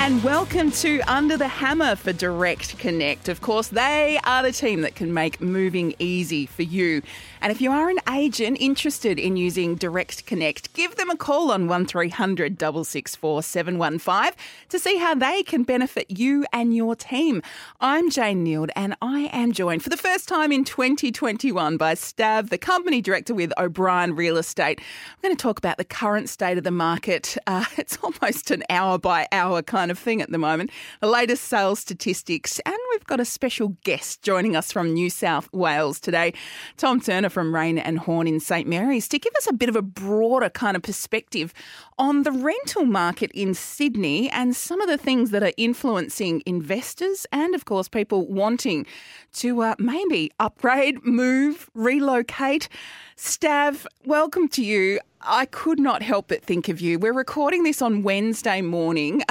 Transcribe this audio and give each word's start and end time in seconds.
And 0.00 0.22
welcome 0.22 0.70
to 0.70 1.00
Under 1.08 1.36
the 1.36 1.48
Hammer 1.48 1.96
for 1.96 2.12
Direct 2.12 2.78
Connect. 2.78 3.28
Of 3.28 3.40
course, 3.40 3.68
they 3.68 4.18
are 4.24 4.42
the 4.44 4.52
team 4.52 4.80
that 4.82 4.94
can 4.94 5.12
make 5.12 5.40
moving 5.40 5.94
easy 5.98 6.46
for 6.46 6.62
you. 6.62 7.02
And 7.40 7.52
if 7.52 7.60
you 7.60 7.70
are 7.70 7.88
an 7.88 8.00
agent 8.10 8.56
interested 8.60 9.18
in 9.18 9.36
using 9.36 9.76
Direct 9.76 10.26
Connect, 10.26 10.72
give 10.72 10.96
them 10.96 11.08
a 11.08 11.16
call 11.16 11.52
on 11.52 11.68
1300 11.68 12.58
664 12.58 13.42
715 13.42 14.32
to 14.70 14.78
see 14.78 14.96
how 14.96 15.14
they 15.14 15.44
can 15.44 15.62
benefit 15.62 16.10
you 16.10 16.44
and 16.52 16.74
your 16.74 16.96
team. 16.96 17.40
I'm 17.80 18.10
Jane 18.10 18.44
Neild 18.44 18.70
and 18.74 18.96
I 19.00 19.30
am 19.32 19.52
joined 19.52 19.84
for 19.84 19.90
the 19.90 19.96
first 19.96 20.26
time 20.26 20.50
in 20.50 20.64
2021 20.64 21.76
by 21.76 21.94
Stav, 21.94 22.50
the 22.50 22.58
company 22.58 23.00
director 23.00 23.34
with 23.34 23.52
O'Brien 23.56 24.16
Real 24.16 24.36
Estate. 24.36 24.80
I'm 24.80 25.22
going 25.22 25.36
to 25.36 25.40
talk 25.40 25.58
about 25.58 25.76
the 25.76 25.84
current 25.84 26.28
state 26.28 26.58
of 26.58 26.64
the 26.64 26.72
market. 26.72 27.36
Uh, 27.46 27.64
it's 27.76 27.98
almost 27.98 28.50
an 28.50 28.64
hour 28.68 28.98
by 28.98 29.28
hour 29.30 29.62
kind 29.62 29.92
of 29.92 29.98
thing 29.98 30.20
at 30.20 30.30
the 30.30 30.38
moment. 30.38 30.70
The 31.00 31.06
latest 31.06 31.44
sales 31.44 31.78
statistics, 31.78 32.58
and 32.66 32.76
we've 32.90 33.06
got 33.06 33.20
a 33.20 33.24
special 33.24 33.76
guest 33.84 34.22
joining 34.22 34.56
us 34.56 34.72
from 34.72 34.92
New 34.92 35.08
South 35.08 35.48
Wales 35.52 36.00
today, 36.00 36.32
Tom 36.76 37.00
Turner 37.00 37.27
from 37.28 37.54
Raine 37.54 37.78
and 37.78 37.98
Horne 37.98 38.26
in 38.26 38.40
St 38.40 38.66
Mary's, 38.66 39.08
to 39.08 39.18
give 39.18 39.32
us 39.36 39.46
a 39.48 39.52
bit 39.52 39.68
of 39.68 39.76
a 39.76 39.82
broader 39.82 40.50
kind 40.50 40.76
of 40.76 40.82
perspective 40.82 41.52
on 41.98 42.22
the 42.22 42.32
rental 42.32 42.84
market 42.84 43.30
in 43.32 43.54
Sydney 43.54 44.30
and 44.30 44.54
some 44.54 44.80
of 44.80 44.88
the 44.88 44.98
things 44.98 45.30
that 45.30 45.42
are 45.42 45.52
influencing 45.56 46.42
investors 46.46 47.26
and, 47.32 47.54
of 47.54 47.64
course, 47.64 47.88
people 47.88 48.26
wanting 48.26 48.86
to 49.34 49.62
uh, 49.62 49.74
maybe 49.78 50.30
upgrade, 50.38 51.04
move, 51.04 51.68
relocate. 51.74 52.68
Stav, 53.16 53.86
welcome 54.04 54.48
to 54.48 54.64
you. 54.64 55.00
I 55.20 55.46
could 55.46 55.80
not 55.80 56.02
help 56.02 56.28
but 56.28 56.44
think 56.44 56.68
of 56.68 56.80
you. 56.80 56.98
We're 56.98 57.12
recording 57.12 57.64
this 57.64 57.82
on 57.82 58.04
Wednesday 58.04 58.60
morning 58.60 59.22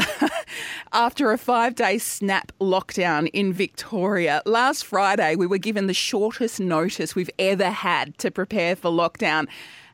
after 0.94 1.32
a 1.32 1.38
five 1.38 1.76
day 1.76 1.98
snap 1.98 2.52
lockdown 2.60 3.30
in 3.32 3.54
Victoria. 3.54 4.42
Last 4.46 4.86
Friday, 4.86 5.36
we 5.38 5.48
were 5.48 5.58
given 5.58 5.88
the 5.88 5.94
shortest 5.94 6.60
notice 6.60 7.16
we've 7.16 7.30
ever 7.40 7.70
had 7.70 8.18
to 8.18 8.32
prepare 8.32 8.76
for 8.76 8.92
lockdown. 8.92 9.48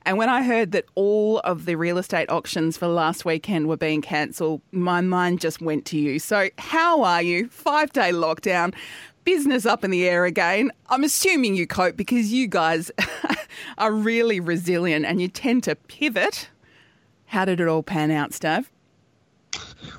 And 0.05 0.17
when 0.17 0.29
I 0.29 0.43
heard 0.43 0.71
that 0.71 0.85
all 0.95 1.39
of 1.39 1.65
the 1.65 1.75
real 1.75 1.97
estate 1.97 2.29
auctions 2.29 2.75
for 2.75 2.87
last 2.87 3.23
weekend 3.23 3.67
were 3.67 3.77
being 3.77 4.01
cancelled, 4.01 4.61
my 4.71 4.99
mind 4.99 5.39
just 5.39 5.61
went 5.61 5.85
to 5.85 5.97
you. 5.97 6.19
So, 6.19 6.49
how 6.57 7.03
are 7.03 7.21
you? 7.21 7.47
Five 7.49 7.93
day 7.93 8.11
lockdown, 8.11 8.73
business 9.23 9.65
up 9.65 9.83
in 9.83 9.91
the 9.91 10.07
air 10.07 10.25
again. 10.25 10.71
I'm 10.89 11.03
assuming 11.03 11.55
you 11.55 11.67
cope 11.67 11.97
because 11.97 12.31
you 12.31 12.47
guys 12.47 12.91
are 13.77 13.91
really 13.91 14.39
resilient 14.39 15.05
and 15.05 15.21
you 15.21 15.27
tend 15.27 15.63
to 15.63 15.75
pivot. 15.75 16.49
How 17.25 17.45
did 17.45 17.59
it 17.59 17.67
all 17.67 17.83
pan 17.83 18.11
out, 18.11 18.31
Stav? 18.31 18.65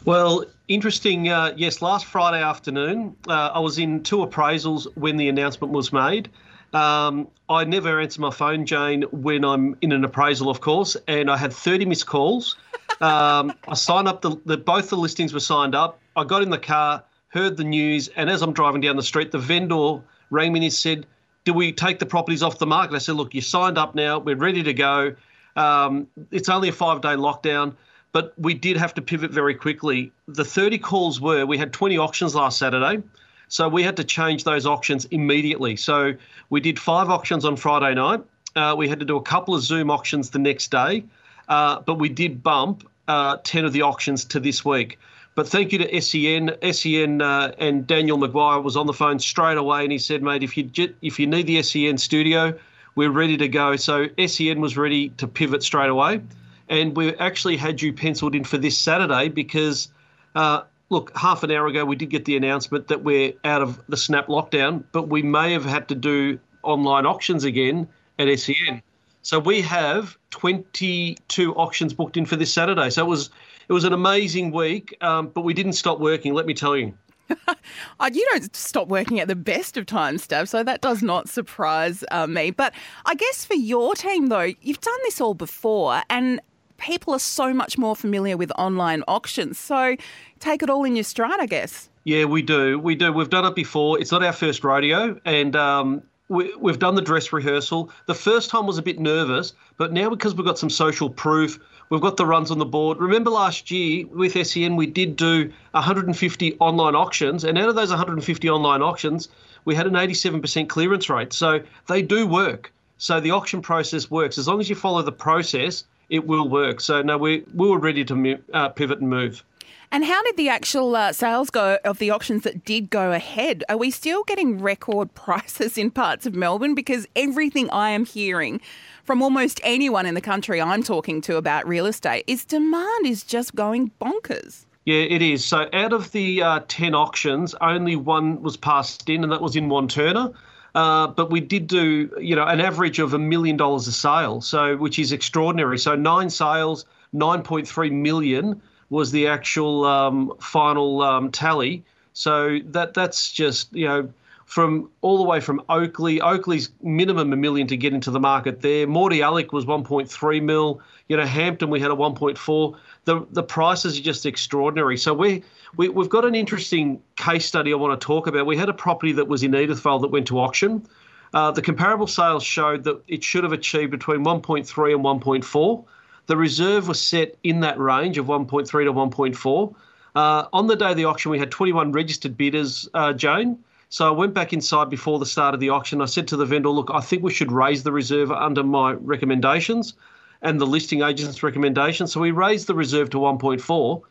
Well, 0.05 0.45
interesting. 0.69 1.29
Uh, 1.29 1.53
yes, 1.57 1.83
last 1.83 2.07
Friday 2.07 2.43
afternoon, 2.43 3.17
uh, 3.29 3.51
I 3.55 3.59
was 3.59 3.79
in 3.79 4.03
two 4.03 4.19
appraisals 4.19 4.87
when 4.97 5.17
the 5.17 5.29
announcement 5.29 5.73
was 5.73 5.93
made. 5.93 6.31
Um, 6.73 7.29
I 7.49 7.65
never 7.65 8.01
answer 8.01 8.21
my 8.21 8.31
phone, 8.31 8.67
Jane, 8.67 9.03
when 9.13 9.45
I'm 9.45 9.77
in 9.81 9.93
an 9.93 10.05
appraisal, 10.05 10.51
of 10.51 10.61
course, 10.61 10.97
and 11.07 11.31
I 11.31 11.37
had 11.37 11.53
30 11.53 11.85
missed 11.85 12.07
calls. 12.07 12.57
Um, 13.01 13.53
I 13.69 13.75
signed 13.75 14.09
up, 14.09 14.23
the, 14.23 14.37
the, 14.45 14.57
both 14.57 14.91
the 14.91 14.97
listings 14.97 15.33
were 15.33 15.41
signed 15.41 15.75
up. 15.75 16.01
I 16.17 16.25
got 16.25 16.43
in 16.43 16.51
the 16.51 16.59
car, 16.59 17.03
heard 17.35 17.57
the 17.57 17.65
news, 17.65 18.09
and 18.17 18.31
as 18.31 18.41
I'm 18.41 18.53
driving 18.53 18.81
down 18.81 18.97
the 18.97 19.03
street, 19.03 19.31
the 19.33 19.39
vendor 19.39 20.01
rang 20.31 20.53
me 20.53 20.59
and 20.59 20.65
he 20.65 20.71
said, 20.71 21.07
Do 21.45 21.53
we 21.53 21.73
take 21.73 21.99
the 21.99 22.07
properties 22.07 22.43
off 22.43 22.59
the 22.59 22.67
market? 22.67 22.95
I 22.95 22.99
said, 22.99 23.17
Look, 23.17 23.35
you 23.35 23.43
signed 23.43 23.77
up 23.77 23.95
now, 23.95 24.19
we're 24.19 24.37
ready 24.37 24.63
to 24.63 24.73
go. 24.73 25.15
Um, 25.57 26.09
it's 26.31 26.49
only 26.49 26.69
a 26.69 26.73
five 26.73 27.01
day 27.01 27.15
lockdown 27.15 27.75
but 28.15 28.33
we 28.39 28.55
did 28.55 28.77
have 28.77 28.95
to 28.95 29.03
pivot 29.03 29.33
very 29.33 29.57
quickly. 29.57 30.13
The 30.29 30.45
30 30.45 30.79
calls 30.79 31.21
were 31.21 31.45
we 31.45 31.59
had 31.59 31.73
20 31.73 31.99
auctions 31.99 32.33
last 32.37 32.61
Saturday. 32.61 33.03
So 33.49 33.69
we 33.69 33.83
had 33.83 33.97
to 33.97 34.05
change 34.05 34.45
those 34.45 34.67
auctions 34.67 35.05
immediately. 35.07 35.75
So 35.75 36.15
we 36.49 36.61
did 36.61 36.79
five 36.79 37.11
auctions 37.11 37.45
on 37.45 37.57
Friday 37.57 37.93
night. 37.95 38.23
Uh, 38.55 38.75
we 38.79 38.89
had 38.89 39.01
to 39.01 39.05
do 39.05 39.17
a 39.17 39.23
couple 39.23 39.55
of 39.55 39.63
Zoom 39.63 39.91
auctions 39.91 40.31
the 40.31 40.39
next 40.39 40.71
day, 40.71 41.05
uh, 41.49 41.81
but 41.81 41.97
we 41.97 42.09
did 42.09 42.41
bump 42.41 42.89
uh, 43.09 43.39
10 43.43 43.65
of 43.65 43.73
the 43.73 43.83
auctions 43.83 44.25
to 44.27 44.39
this 44.39 44.65
week. 44.65 44.97
But 45.35 45.49
thank 45.49 45.73
you 45.73 45.79
to 45.79 46.01
SEN. 46.01 46.57
SEN 46.73 47.21
uh, 47.21 47.53
and 47.59 47.87
Daniel 47.87 48.19
McGuire 48.19 48.63
was 48.63 48.77
on 48.77 48.87
the 48.87 48.93
phone 48.93 49.19
straight 49.19 49.57
away, 49.57 49.83
and 49.83 49.91
he 49.91 49.99
said, 49.99 50.23
"Mate, 50.23 50.43
if 50.43 50.57
you 50.57 50.71
if 51.03 51.19
you 51.19 51.27
need 51.27 51.47
the 51.47 51.63
SEN 51.63 51.99
studio, 51.99 52.55
we're 52.95 53.11
ready 53.11 53.37
to 53.39 53.49
go." 53.49 53.77
So 53.77 54.07
SEN 54.27 54.61
was 54.61 54.77
ready 54.77 55.09
to 55.11 55.27
pivot 55.27 55.63
straight 55.63 55.91
away 55.91 56.21
and 56.69 56.97
we 56.97 57.15
actually 57.17 57.57
had 57.57 57.83
you 57.83 57.93
penciled 57.93 58.35
in 58.35 58.45
for 58.45 58.59
this 58.59 58.77
Saturday 58.79 59.29
because, 59.29 59.89
uh, 60.35 60.63
look, 60.89 61.17
half 61.17 61.43
an 61.43 61.51
hour 61.51 61.67
ago 61.67 61.85
we 61.85 61.97
did 61.97 62.11
get 62.11 62.25
the 62.25 62.37
announcement 62.37 62.89
that 62.89 63.03
we're 63.03 63.33
out 63.45 63.63
of 63.63 63.81
the 63.89 63.97
snap 63.97 64.29
lockdown, 64.29 64.85
but 64.93 65.09
we 65.09 65.23
may 65.23 65.53
have 65.53 65.65
had 65.65 65.89
to 65.89 65.95
do 65.95 66.39
online 66.63 67.07
auctions 67.07 67.45
again 67.45 67.87
at 68.19 68.39
SEN. 68.39 68.83
So 69.25 69.39
we 69.39 69.63
have 69.63 70.19
22 70.31 71.55
auctions 71.55 71.95
booked 71.95 72.19
in 72.19 72.27
for 72.27 72.37
this 72.37 72.53
Saturday. 72.53 72.91
So 72.91 73.05
it 73.05 73.09
was 73.09 73.31
it 73.69 73.73
was 73.73 73.85
an 73.85 73.95
amazing 73.95 74.53
week, 74.53 74.95
um, 75.01 75.29
but 75.29 75.41
we 75.41 75.55
didn't 75.55 75.73
stop 75.73 75.99
working. 75.99 76.35
Let 76.35 76.45
me 76.45 76.53
tell 76.53 76.77
you. 76.77 76.93
Uh, 77.31 77.55
you 78.13 78.29
don't 78.33 78.55
stop 78.55 78.89
working 78.89 79.21
at 79.21 79.29
the 79.29 79.35
best 79.35 79.79
of 79.79 79.87
times, 79.87 80.29
Stav, 80.29 80.47
so 80.47 80.63
that 80.63 80.83
does 80.83 81.03
not 81.03 81.31
surprise 81.31 82.05
uh, 82.11 82.27
me. 82.27 82.51
But 82.51 82.75
I 83.07 83.15
guess 83.15 83.47
for 83.47 83.55
your 83.55 83.95
team, 83.95 84.27
though, 84.27 84.53
you've 84.61 84.83
done 84.83 84.99
this 85.05 85.23
all 85.23 85.33
before, 85.33 86.03
and 86.11 86.39
people 86.77 87.15
are 87.15 87.19
so 87.19 87.55
much 87.55 87.79
more 87.79 87.97
familiar 87.97 88.37
with 88.37 88.53
online 88.59 89.03
auctions. 89.09 89.59
So 89.59 89.97
take 90.39 90.63
it 90.63 90.69
all 90.69 90.85
in 90.85 90.97
your 90.97 91.05
stride, 91.05 91.41
I 91.41 91.47
guess. 91.47 91.89
Yeah, 92.05 92.27
we 92.27 92.43
do. 92.43 92.79
We 92.79 92.95
do. 92.95 93.11
We've 93.11 93.31
done 93.31 93.47
it 93.47 93.55
before. 93.55 93.99
It's 93.99 94.13
not 94.13 94.23
our 94.23 94.35
first 94.35 94.63
rodeo, 94.63 95.19
and 95.25 95.57
um, 95.57 96.03
we, 96.29 96.53
have 96.67 96.79
done 96.79 96.95
the 96.95 97.03
dress 97.03 97.33
rehearsal. 97.33 97.91
The 98.07 98.15
first 98.15 98.51
time 98.51 98.67
was 98.67 98.79
a 98.79 98.83
bit 98.83 98.99
nervous, 98.99 99.53
but 99.77 99.93
now 99.93 100.09
because 100.09 100.35
we've 100.35 100.47
got 100.47 100.59
some 100.59 100.71
social 100.71 101.11
proof, 101.11 101.59
we've 101.91 102.01
got 102.01 102.17
the 102.17 102.27
runs 102.27 102.51
on 102.51 102.59
the 102.59 102.65
board. 102.65 102.99
Remember 102.99 103.31
last 103.31 103.71
year 103.71 104.07
with 104.07 104.33
SEN, 104.47 104.77
we 104.77 104.87
did 104.87 105.17
do 105.17 105.53
150 105.73 106.57
online 106.61 106.95
auctions, 106.95 107.45
and 107.45 107.59
out 107.59 107.69
of 107.69 107.75
those 107.75 107.91
150 107.91 108.51
online 108.51 108.83
auctions, 108.83 109.29
we 109.65 109.75
had 109.75 109.87
an 109.87 109.95
87% 109.95 110.69
clearance 110.69 111.11
rate. 111.11 111.33
So 111.33 111.61
they 111.89 112.03
do 112.03 112.27
work. 112.27 112.73
So 112.97 113.21
the 113.21 113.33
auction 113.33 113.61
process 113.61 114.11
works. 114.11 114.39
As 114.39 114.49
long 114.49 114.61
as 114.61 114.71
you 114.71 114.77
follow 114.77 115.03
the 115.03 115.13
process, 115.13 115.85
it 116.09 116.27
will 116.27 116.49
work. 116.49 116.81
So 116.81 117.03
no, 117.03 117.19
we 117.19 117.45
we 117.55 117.69
were 117.69 117.79
ready 117.79 118.05
to 118.05 118.39
uh, 118.53 118.69
pivot 118.71 119.01
and 119.01 119.11
move. 119.11 119.45
And 119.95 120.05
how 120.05 120.25
did 120.25 120.37
the 120.37 120.49
actual 120.49 120.97
uh, 120.97 121.13
sales 121.13 121.51
go 121.51 121.79
of 121.85 122.01
the 122.01 122.11
auctions 122.11 122.43
that 122.43 122.65
did 122.65 122.91
go 122.91 123.13
ahead? 123.13 123.63
Are 123.69 123.77
we 123.77 123.93
still 123.93 124.25
getting 124.25 124.61
record 124.61 125.15
prices 125.15 125.79
in 125.79 125.93
parts 125.93 126.27
of 126.27 126.35
Melbourne? 126.35 126.75
Because 126.75 127.07
everything 127.15 127.71
I 127.71 127.91
am 127.91 128.05
hearing 128.05 128.61
from 129.05 129.23
almost 129.23 129.61
anyone 129.63 130.05
in 130.05 130.15
the 130.15 130.21
country 130.21 130.61
I'm 130.61 130.83
talking 130.83 131.21
to 131.21 131.37
about 131.37 131.69
real 131.69 131.87
estate 131.87 132.25
is 132.27 132.45
demand 132.45 133.07
is 133.07 133.23
just 133.23 133.55
going 133.55 133.93
bonkers. 134.01 134.67
Yeah, 134.85 134.97
it 134.97 135.23
is. 135.23 135.45
So 135.45 135.69
out 135.73 135.93
of 135.93 136.11
the 136.11 136.43
uh, 136.43 136.61
10 136.67 136.97
auctions, 136.97 137.55
only 137.61 137.95
one 137.95 138.43
was 138.43 138.57
passed 138.57 139.09
in, 139.09 139.23
and 139.23 139.33
that 139.33 139.43
was 139.43 139.55
in 139.55 139.69
Wantirna. 139.69 140.35
Uh, 140.75 141.07
but 141.07 141.31
we 141.31 141.39
did 141.39 141.69
do, 141.69 142.11
you 142.19 142.35
know, 142.35 142.47
an 142.47 142.61
average 142.61 142.99
of 142.99 143.15
a 143.15 143.19
million 143.21 143.57
dollars 143.57 143.87
a 143.87 143.93
sale, 143.93 144.41
so 144.41 144.77
which 144.77 144.99
is 144.99 145.13
extraordinary. 145.13 145.79
So 145.79 145.95
nine 145.95 146.31
sales, 146.31 146.85
9.3 147.15 147.93
million 147.93 148.61
was 148.91 149.11
the 149.11 149.27
actual 149.27 149.85
um, 149.85 150.33
final 150.41 151.03
um, 151.03 151.31
tally. 151.31 151.85
So 152.13 152.61
that 152.67 152.95
that's 152.95 153.33
just 153.33 153.73
you 153.75 153.87
know 153.87 154.09
from 154.45 154.91
all 155.01 155.19
the 155.19 155.25
way 155.25 155.41
from 155.41 155.61
Oakleigh. 155.69 156.21
Oakleigh's 156.21 156.71
minimum 156.83 157.33
a 157.33 157.37
million 157.37 157.67
to 157.67 157.77
get 157.77 157.93
into 157.93 158.11
the 158.11 158.21
market 158.21 158.61
there. 158.61 158.87
Mordialloc 158.87 159.53
was 159.53 159.65
1.3 159.65 160.43
mil. 160.43 160.81
You 161.09 161.17
know, 161.17 161.27
Hampton 161.27 161.71
we 161.71 161.81
had 161.81 161.91
a 161.91 161.95
1.4. 161.95 162.77
The 163.05 163.27
the 163.31 163.43
prices 163.43 163.99
are 163.99 164.03
just 164.03 164.27
extraordinary. 164.27 164.97
So 164.97 165.13
we, 165.13 165.43
we 165.77 165.89
we've 165.89 166.09
got 166.09 166.25
an 166.25 166.35
interesting 166.35 167.03
case 167.17 167.47
study 167.47 167.73
I 167.73 167.77
want 167.77 168.01
to 168.01 168.05
talk 168.05 168.27
about. 168.27 168.47
We 168.47 168.57
had 168.57 168.69
a 168.69 168.75
property 168.75 169.13
that 169.13 169.29
was 169.29 169.43
in 169.43 169.53
Edithvale 169.53 170.01
that 170.03 170.09
went 170.09 170.29
to 170.29 170.39
auction. 170.39 170.87
Uh, 171.33 171.51
the 171.51 171.63
comparable 171.63 172.07
sales 172.07 172.45
showed 172.45 172.85
that 172.85 173.03
it 173.09 173.25
should 173.25 173.43
have 173.43 173.53
achieved 173.53 173.91
between 173.91 174.25
1.3 174.25 174.95
and 174.95 175.05
1.4. 175.05 175.85
The 176.27 176.37
reserve 176.37 176.89
was 176.89 177.01
set 177.01 177.37
in 177.43 177.61
that 177.61 177.79
range 177.79 178.19
of 178.19 178.27
1.3 178.27 178.67
to 178.67 178.93
1.4. 178.93 179.75
Uh, 180.15 180.47
on 180.53 180.67
the 180.67 180.77
day 180.77 180.91
of 180.91 180.97
the 180.97 181.05
auction, 181.05 181.31
we 181.31 181.39
had 181.39 181.51
21 181.51 181.93
registered 181.93 182.37
bidders, 182.37 182.89
uh, 182.95 183.13
Jane. 183.13 183.59
So 183.89 184.09
I 184.09 184.11
went 184.11 184.35
back 184.35 184.53
inside 184.53 184.91
before 184.91 185.19
the 185.19 185.27
start 185.27 185.55
of 185.55 185.61
the 185.61 185.71
auction. 185.71 186.01
I 186.01 186.07
said 186.07 186.27
to 186.29 186.37
the 186.37 186.47
vendor, 186.47 186.69
look, 186.69 186.91
I 186.93 187.01
think 187.01 187.23
we 187.23 187.33
should 187.33 187.53
raise 187.53 187.83
the 187.83 187.93
reserve 187.93 188.33
under 188.33 188.63
my 188.63 188.93
recommendations 188.93 189.95
and 190.43 190.61
the 190.61 190.67
listing 190.67 191.03
agent's 191.03 191.43
recommendations. 191.43 192.13
So 192.13 192.21
we 192.21 192.31
raised 192.31 192.67
the 192.67 192.75
reserve 192.75 193.11
to 193.11 193.19
1.4. 193.19 194.03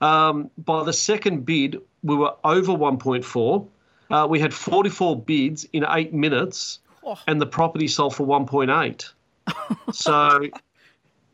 Um, 0.00 0.50
by 0.58 0.84
the 0.84 0.92
second 0.92 1.44
bid, 1.44 1.80
we 2.02 2.16
were 2.16 2.34
over 2.44 2.72
1.4. 2.72 3.66
Uh, 4.10 4.26
we 4.28 4.40
had 4.40 4.52
44 4.52 5.20
bids 5.22 5.66
in 5.72 5.84
eight 5.88 6.12
minutes, 6.12 6.80
and 7.26 7.40
the 7.40 7.46
property 7.46 7.86
sold 7.86 8.14
for 8.14 8.26
1.8. 8.26 9.12
so, 9.92 10.40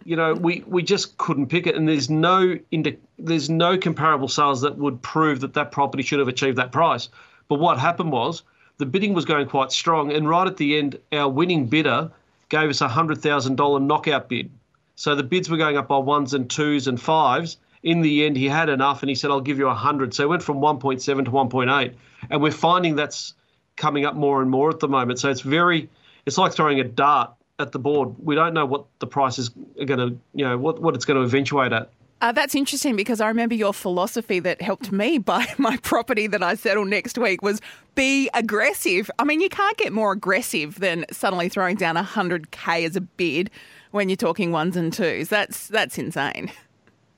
you 0.07 0.15
know, 0.15 0.35
we, 0.35 0.63
we 0.69 0.85
just 0.85 1.19
couldn't 1.19 1.49
pick 1.49 1.67
it, 1.67 1.75
and 1.75 1.89
there's 1.89 2.09
no 2.09 2.57
indi- 2.71 2.99
there's 3.19 3.51
no 3.51 3.77
comparable 3.77 4.29
sales 4.29 4.61
that 4.61 4.79
would 4.79 5.03
prove 5.03 5.41
that 5.41 5.55
that 5.55 5.73
property 5.73 6.05
should 6.05 6.21
have 6.21 6.29
achieved 6.29 6.59
that 6.59 6.71
price. 6.71 7.09
But 7.49 7.59
what 7.59 7.79
happened 7.79 8.13
was 8.13 8.45
the 8.79 8.87
bidding 8.87 9.15
was 9.15 9.25
going 9.25 9.49
quite 9.49 9.73
strong, 9.73 10.13
and 10.13 10.29
right 10.29 10.47
at 10.47 10.59
the 10.59 10.79
end, 10.79 11.01
our 11.13 11.29
winning 11.29 11.67
bidder 11.67 12.13
gave 12.51 12.71
us 12.71 12.81
a 12.81 12.89
hundred 12.89 13.21
thousand 13.21 13.57
dollar 13.57 13.81
knockout 13.81 14.29
bid. 14.29 14.49
So 14.95 15.17
the 15.17 15.25
bids 15.25 15.51
were 15.51 15.57
going 15.57 15.77
up 15.77 15.89
by 15.89 15.99
ones 15.99 16.35
and 16.35 16.49
twos 16.49 16.87
and 16.87 17.01
fives. 17.01 17.57
In 17.83 18.01
the 18.01 18.25
end, 18.25 18.37
he 18.37 18.47
had 18.47 18.69
enough, 18.69 19.03
and 19.03 19.09
he 19.09 19.17
said, 19.17 19.33
"I'll 19.33 19.41
give 19.41 19.59
you 19.59 19.67
a 19.67 19.75
hundred." 19.75 20.15
So 20.15 20.23
it 20.23 20.29
went 20.29 20.43
from 20.45 20.59
1.7 20.59 21.25
to 21.25 21.31
1.8, 21.33 21.95
and 22.31 22.41
we're 22.41 22.53
finding 22.53 22.95
that's 22.95 23.35
coming 23.75 24.07
up 24.07 24.15
more 24.15 24.41
and 24.41 24.51
more 24.51 24.71
at 24.71 24.79
the 24.79 24.89
moment. 24.89 25.19
So 25.19 25.31
it's 25.31 25.41
very, 25.41 25.91
it's 26.27 26.39
like 26.39 26.53
throwing 26.53 26.79
a 26.79 26.85
dart 26.85 27.36
at 27.59 27.73
the 27.73 27.79
board. 27.79 28.15
We 28.19 28.35
don't 28.35 28.55
know 28.55 28.67
what 28.67 28.87
the 28.99 29.07
price 29.07 29.39
is 29.39 29.49
going 29.49 29.99
to, 29.99 30.19
you 30.35 30.45
know, 30.45 30.59
what, 30.59 30.81
what 30.81 30.95
it's 30.95 31.05
going 31.05 31.19
to 31.19 31.25
eventuate 31.25 31.73
at. 31.73 31.91
Uh, 32.23 32.33
that's 32.33 32.55
interesting 32.55 32.97
because 32.97 33.21
I 33.21 33.29
remember 33.29 33.55
your 33.55 33.75
philosophy 33.75 34.39
that 34.41 34.63
helped 34.63 34.91
me 34.91 35.19
buy 35.33 35.47
my 35.59 35.77
property 35.79 36.27
that 36.29 36.43
I 36.43 36.55
settle 36.55 36.85
next 36.85 37.19
week 37.19 37.43
was 37.43 37.61
be 37.95 38.31
aggressive. 38.35 39.11
I 39.19 39.25
mean, 39.25 39.41
you 39.41 39.49
can't 39.49 39.77
get 39.77 39.93
more 39.93 40.13
aggressive 40.13 40.81
than 40.81 41.05
suddenly 41.11 41.49
throwing 41.49 41.77
down 41.77 41.97
100k 41.97 42.87
as 42.87 42.97
a 42.97 43.01
bid 43.01 43.51
when 43.91 44.09
you're 44.09 44.17
talking 44.17 44.51
ones 44.51 44.77
and 44.77 44.93
twos. 44.93 45.29
That's 45.29 45.69
that's 45.69 45.99
insane. 45.99 46.51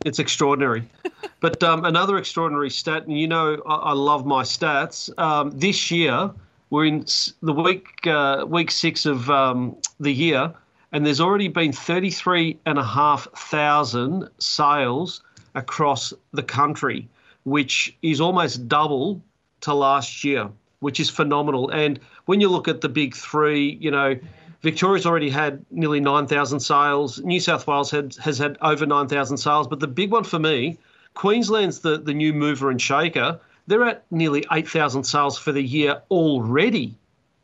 It's 0.05 0.21
extraordinary. 0.21 0.89
but 1.41 1.63
um, 1.65 1.85
another 1.85 2.19
extraordinary 2.19 2.71
stat, 2.71 3.05
and 3.05 3.19
you 3.19 3.27
know 3.27 3.61
I, 3.67 3.75
I 3.75 3.93
love 3.93 4.27
my 4.27 4.43
stats. 4.43 5.17
Um, 5.19 5.51
this 5.51 5.91
year 5.91 6.31
we're 6.71 6.87
in 6.87 7.05
the 7.43 7.53
week 7.53 8.07
uh, 8.07 8.45
week 8.47 8.71
six 8.71 9.07
of 9.07 9.31
um, 9.31 9.77
the 10.01 10.13
year 10.13 10.53
and 10.93 11.05
there's 11.05 11.21
already 11.21 11.49
been 11.49 11.73
33,500 11.73 14.31
sales 14.39 15.23
across 15.55 16.13
the 16.33 16.43
country, 16.43 17.07
which 17.45 17.97
is 18.03 18.21
almost 18.21 18.67
double 18.69 19.23
to 19.61 19.73
last 19.75 20.25
year, 20.25 20.49
which 20.81 20.99
is 21.01 21.11
phenomenal. 21.11 21.69
And 21.71 22.01
when 22.25 22.41
you 22.41 22.49
look 22.49 22.69
at 22.69 22.81
the 22.81 22.89
big 22.89 23.15
three, 23.15 23.77
you 23.81 23.91
know, 23.91 24.19
Victoria's 24.63 25.05
already 25.05 25.29
had 25.31 25.67
nearly 25.71 26.01
9,000 26.01 26.61
sales. 26.61 27.21
New 27.21 27.41
South 27.41 27.67
Wales 27.67 27.91
had, 27.91 28.15
has 28.17 28.39
had 28.39 28.57
over 28.63 28.87
9,000 28.87 29.37
sales. 29.37 29.69
But 29.69 29.81
the 29.81 29.87
big 29.87 30.11
one 30.11 30.25
for 30.25 30.39
me, 30.39 30.79
Queensland's 31.15 31.81
the, 31.81 31.99
the 31.99 32.15
new 32.15 32.33
mover 32.33 32.71
and 32.71 32.81
shaker. 32.81 33.39
They're 33.69 33.85
at 33.85 34.05
nearly 34.11 34.47
8,000 34.51 35.05
sales 35.05 35.39
for 35.39 35.53
the 35.53 35.63
year 35.63 36.01
already. 36.11 36.97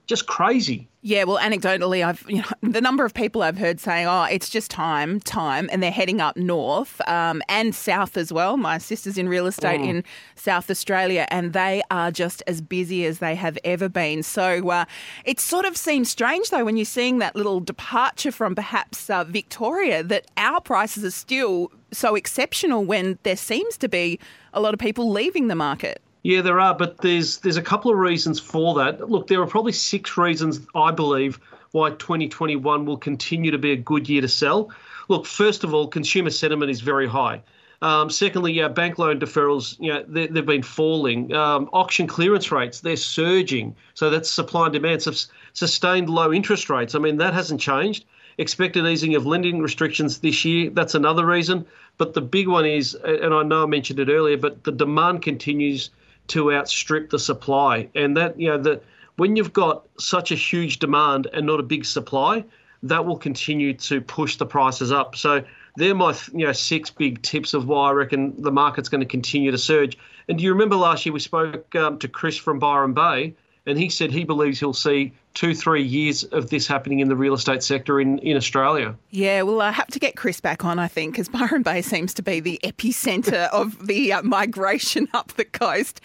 Just 0.06 0.26
crazy. 0.26 0.88
Yeah, 1.02 1.24
well, 1.24 1.36
anecdotally, 1.36 2.02
I've 2.02 2.24
you 2.26 2.38
know, 2.38 2.48
the 2.62 2.80
number 2.80 3.04
of 3.04 3.12
people 3.12 3.42
I've 3.42 3.58
heard 3.58 3.78
saying, 3.78 4.06
"Oh, 4.06 4.24
it's 4.24 4.48
just 4.48 4.70
time, 4.70 5.20
time," 5.20 5.68
and 5.70 5.82
they're 5.82 5.90
heading 5.90 6.20
up 6.20 6.36
north 6.36 7.06
um, 7.06 7.42
and 7.48 7.74
south 7.74 8.16
as 8.16 8.32
well. 8.32 8.56
My 8.56 8.78
sister's 8.78 9.18
in 9.18 9.28
real 9.28 9.46
estate 9.46 9.80
mm. 9.80 9.88
in 9.88 10.04
South 10.34 10.70
Australia, 10.70 11.26
and 11.30 11.52
they 11.52 11.82
are 11.90 12.10
just 12.10 12.42
as 12.46 12.62
busy 12.62 13.04
as 13.04 13.18
they 13.18 13.34
have 13.34 13.58
ever 13.64 13.90
been. 13.90 14.22
So 14.22 14.70
uh, 14.70 14.84
it 15.26 15.40
sort 15.40 15.66
of 15.66 15.76
seems 15.76 16.10
strange, 16.10 16.48
though, 16.48 16.64
when 16.64 16.78
you're 16.78 16.86
seeing 16.86 17.18
that 17.18 17.36
little 17.36 17.60
departure 17.60 18.32
from 18.32 18.54
perhaps 18.54 19.10
uh, 19.10 19.24
Victoria, 19.24 20.02
that 20.02 20.26
our 20.38 20.60
prices 20.60 21.04
are 21.04 21.10
still 21.10 21.70
so 21.92 22.14
exceptional 22.14 22.84
when 22.84 23.18
there 23.22 23.36
seems 23.36 23.76
to 23.78 23.88
be 23.88 24.18
a 24.54 24.60
lot 24.60 24.74
of 24.74 24.80
people 24.80 25.10
leaving 25.10 25.48
the 25.48 25.54
market. 25.54 26.00
Yeah, 26.24 26.40
there 26.40 26.58
are, 26.58 26.74
but 26.74 27.02
there's 27.02 27.36
there's 27.40 27.58
a 27.58 27.62
couple 27.62 27.90
of 27.90 27.98
reasons 27.98 28.40
for 28.40 28.74
that. 28.76 29.10
Look, 29.10 29.26
there 29.26 29.42
are 29.42 29.46
probably 29.46 29.72
six 29.72 30.16
reasons 30.16 30.58
I 30.74 30.90
believe 30.90 31.38
why 31.72 31.90
2021 31.90 32.86
will 32.86 32.96
continue 32.96 33.50
to 33.50 33.58
be 33.58 33.72
a 33.72 33.76
good 33.76 34.08
year 34.08 34.22
to 34.22 34.28
sell. 34.28 34.70
Look, 35.08 35.26
first 35.26 35.64
of 35.64 35.74
all, 35.74 35.86
consumer 35.86 36.30
sentiment 36.30 36.70
is 36.70 36.80
very 36.80 37.06
high. 37.06 37.42
Um, 37.82 38.08
secondly, 38.08 38.54
yeah, 38.54 38.68
bank 38.68 38.98
loan 38.98 39.20
deferrals, 39.20 39.78
you 39.78 39.92
know, 39.92 40.02
they, 40.08 40.22
have 40.22 40.46
been 40.46 40.62
falling. 40.62 41.34
Um, 41.34 41.68
auction 41.74 42.06
clearance 42.06 42.50
rates, 42.50 42.80
they're 42.80 42.96
surging. 42.96 43.76
So 43.92 44.08
that's 44.08 44.30
supply 44.30 44.64
and 44.64 44.72
demand. 44.72 45.02
So 45.02 45.12
sustained 45.52 46.08
low 46.08 46.32
interest 46.32 46.70
rates. 46.70 46.94
I 46.94 47.00
mean, 47.00 47.18
that 47.18 47.34
hasn't 47.34 47.60
changed. 47.60 48.06
Expected 48.38 48.86
easing 48.86 49.14
of 49.14 49.26
lending 49.26 49.60
restrictions 49.60 50.20
this 50.20 50.42
year, 50.42 50.70
that's 50.70 50.94
another 50.94 51.26
reason. 51.26 51.66
But 51.98 52.14
the 52.14 52.22
big 52.22 52.48
one 52.48 52.64
is, 52.64 52.94
and 52.94 53.34
I 53.34 53.42
know 53.42 53.64
I 53.64 53.66
mentioned 53.66 54.00
it 54.00 54.08
earlier, 54.08 54.38
but 54.38 54.64
the 54.64 54.72
demand 54.72 55.20
continues– 55.20 55.90
to 56.28 56.52
outstrip 56.52 57.10
the 57.10 57.18
supply. 57.18 57.88
And 57.94 58.16
that, 58.16 58.38
you 58.38 58.48
know, 58.48 58.58
that 58.58 58.82
when 59.16 59.36
you've 59.36 59.52
got 59.52 59.86
such 59.98 60.32
a 60.32 60.34
huge 60.34 60.78
demand 60.78 61.28
and 61.32 61.46
not 61.46 61.60
a 61.60 61.62
big 61.62 61.84
supply, 61.84 62.44
that 62.82 63.04
will 63.04 63.16
continue 63.16 63.72
to 63.72 64.00
push 64.00 64.36
the 64.36 64.46
prices 64.46 64.92
up. 64.92 65.16
So 65.16 65.42
they're 65.76 65.94
my 65.94 66.14
you 66.32 66.46
know 66.46 66.52
six 66.52 66.90
big 66.90 67.22
tips 67.22 67.54
of 67.54 67.66
why 67.66 67.88
I 67.88 67.92
reckon 67.92 68.40
the 68.40 68.52
market's 68.52 68.88
going 68.88 69.00
to 69.00 69.06
continue 69.06 69.50
to 69.50 69.58
surge. 69.58 69.98
And 70.28 70.38
do 70.38 70.44
you 70.44 70.52
remember 70.52 70.76
last 70.76 71.04
year 71.04 71.12
we 71.12 71.20
spoke 71.20 71.74
um, 71.74 71.98
to 71.98 72.08
Chris 72.08 72.36
from 72.36 72.58
Byron 72.58 72.94
Bay, 72.94 73.34
and 73.66 73.78
he 73.78 73.88
said 73.88 74.10
he 74.10 74.24
believes 74.24 74.60
he'll 74.60 74.74
see 74.74 75.12
two, 75.34 75.54
three 75.54 75.82
years 75.82 76.22
of 76.24 76.50
this 76.50 76.66
happening 76.66 77.00
in 77.00 77.08
the 77.08 77.16
real 77.16 77.34
estate 77.34 77.62
sector 77.62 78.00
in, 78.00 78.18
in 78.20 78.36
Australia. 78.36 78.94
Yeah, 79.10 79.42
well, 79.42 79.60
I 79.60 79.72
have 79.72 79.88
to 79.88 79.98
get 79.98 80.16
Chris 80.16 80.40
back 80.40 80.64
on, 80.64 80.78
I 80.78 80.86
think, 80.86 81.14
because 81.14 81.28
Byron 81.28 81.62
Bay 81.62 81.82
seems 81.82 82.14
to 82.14 82.22
be 82.22 82.38
the 82.40 82.60
epicentre 82.62 83.48
of 83.52 83.86
the 83.86 84.12
uh, 84.12 84.22
migration 84.22 85.08
up 85.12 85.32
the 85.32 85.44
coast. 85.44 86.00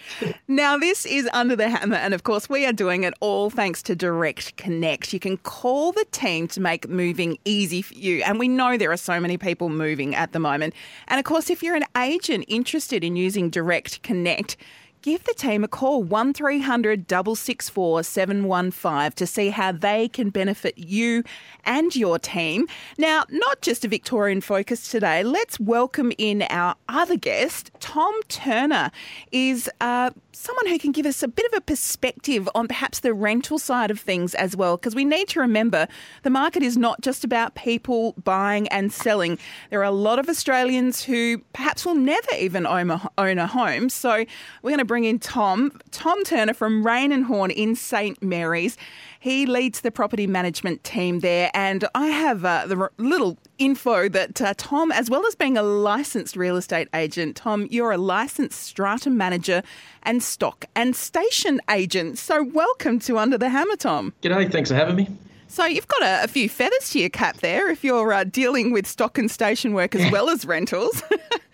Now, 0.48 0.76
this 0.76 1.06
is 1.06 1.28
Under 1.32 1.54
the 1.54 1.68
Hammer, 1.68 1.96
and 1.96 2.12
of 2.12 2.24
course, 2.24 2.48
we 2.48 2.66
are 2.66 2.72
doing 2.72 3.04
it 3.04 3.14
all 3.20 3.50
thanks 3.50 3.82
to 3.84 3.94
Direct 3.94 4.56
Connect. 4.56 5.12
You 5.12 5.20
can 5.20 5.36
call 5.36 5.92
the 5.92 6.06
team 6.10 6.48
to 6.48 6.60
make 6.60 6.88
moving 6.88 7.38
easy 7.44 7.82
for 7.82 7.94
you, 7.94 8.22
and 8.24 8.38
we 8.38 8.48
know 8.48 8.76
there 8.76 8.92
are 8.92 8.96
so 8.96 9.20
many 9.20 9.38
people 9.38 9.68
moving 9.68 10.14
at 10.14 10.32
the 10.32 10.40
moment. 10.40 10.74
And 11.06 11.18
of 11.18 11.24
course, 11.24 11.50
if 11.50 11.62
you're 11.62 11.76
an 11.76 11.84
agent 11.96 12.46
interested 12.48 13.04
in 13.04 13.14
using 13.14 13.48
Direct 13.48 14.02
Connect, 14.02 14.56
Give 15.02 15.24
the 15.24 15.32
team 15.32 15.64
a 15.64 15.68
call 15.68 16.02
1300 16.02 17.08
664 17.08 18.02
715 18.02 19.12
to 19.12 19.26
see 19.26 19.48
how 19.48 19.72
they 19.72 20.08
can 20.08 20.28
benefit 20.28 20.76
you 20.76 21.24
and 21.64 21.96
your 21.96 22.18
team. 22.18 22.66
Now, 22.98 23.24
not 23.30 23.62
just 23.62 23.82
a 23.82 23.88
Victorian 23.88 24.42
focus 24.42 24.90
today, 24.90 25.22
let's 25.22 25.58
welcome 25.58 26.12
in 26.18 26.42
our 26.50 26.74
other 26.86 27.16
guest. 27.16 27.70
Tom 27.80 28.12
Turner 28.28 28.90
is 29.32 29.70
uh, 29.80 30.10
someone 30.32 30.66
who 30.66 30.78
can 30.78 30.92
give 30.92 31.06
us 31.06 31.22
a 31.22 31.28
bit 31.28 31.46
of 31.46 31.56
a 31.56 31.60
perspective 31.62 32.46
on 32.54 32.68
perhaps 32.68 33.00
the 33.00 33.14
rental 33.14 33.58
side 33.58 33.90
of 33.90 33.98
things 33.98 34.34
as 34.34 34.54
well, 34.54 34.76
because 34.76 34.94
we 34.94 35.06
need 35.06 35.28
to 35.28 35.40
remember 35.40 35.88
the 36.24 36.30
market 36.30 36.62
is 36.62 36.76
not 36.76 37.00
just 37.00 37.24
about 37.24 37.54
people 37.54 38.14
buying 38.24 38.68
and 38.68 38.92
selling. 38.92 39.38
There 39.70 39.80
are 39.80 39.84
a 39.84 39.90
lot 39.90 40.18
of 40.18 40.28
Australians 40.28 41.04
who 41.04 41.38
perhaps 41.54 41.86
will 41.86 41.94
never 41.94 42.34
even 42.38 42.66
own 42.66 42.90
a, 42.90 43.10
own 43.16 43.38
a 43.38 43.46
home. 43.46 43.88
So 43.88 44.26
we're 44.62 44.70
going 44.70 44.78
to 44.78 44.89
bring 44.90 45.04
in 45.04 45.20
Tom, 45.20 45.70
Tom 45.92 46.24
Turner 46.24 46.52
from 46.52 46.84
Raine 46.84 47.12
and 47.12 47.24
Horne 47.24 47.52
in 47.52 47.76
St 47.76 48.20
Mary's. 48.20 48.76
He 49.20 49.46
leads 49.46 49.82
the 49.82 49.92
property 49.92 50.26
management 50.26 50.82
team 50.82 51.20
there, 51.20 51.48
and 51.54 51.86
I 51.94 52.08
have 52.08 52.44
uh, 52.44 52.66
the 52.66 52.90
little 52.98 53.38
info 53.58 54.08
that 54.08 54.42
uh, 54.42 54.52
Tom, 54.56 54.90
as 54.90 55.08
well 55.08 55.24
as 55.28 55.36
being 55.36 55.56
a 55.56 55.62
licensed 55.62 56.34
real 56.34 56.56
estate 56.56 56.88
agent, 56.92 57.36
Tom, 57.36 57.68
you're 57.70 57.92
a 57.92 57.98
licensed 57.98 58.60
strata 58.60 59.10
manager 59.10 59.62
and 60.02 60.24
stock 60.24 60.64
and 60.74 60.96
station 60.96 61.60
agent. 61.70 62.18
So 62.18 62.42
welcome 62.42 62.98
to 62.98 63.16
Under 63.16 63.38
the 63.38 63.48
Hammer, 63.48 63.76
Tom. 63.76 64.12
G'day, 64.22 64.50
thanks 64.50 64.70
for 64.70 64.74
having 64.74 64.96
me. 64.96 65.08
So 65.46 65.66
you've 65.66 65.86
got 65.86 66.02
a, 66.02 66.24
a 66.24 66.26
few 66.26 66.48
feathers 66.48 66.90
to 66.90 66.98
your 66.98 67.10
cap 67.10 67.36
there 67.36 67.70
if 67.70 67.84
you're 67.84 68.12
uh, 68.12 68.24
dealing 68.24 68.72
with 68.72 68.88
stock 68.88 69.18
and 69.18 69.30
station 69.30 69.72
work 69.72 69.94
as 69.94 70.10
well 70.10 70.30
as 70.30 70.44
rentals. 70.44 71.00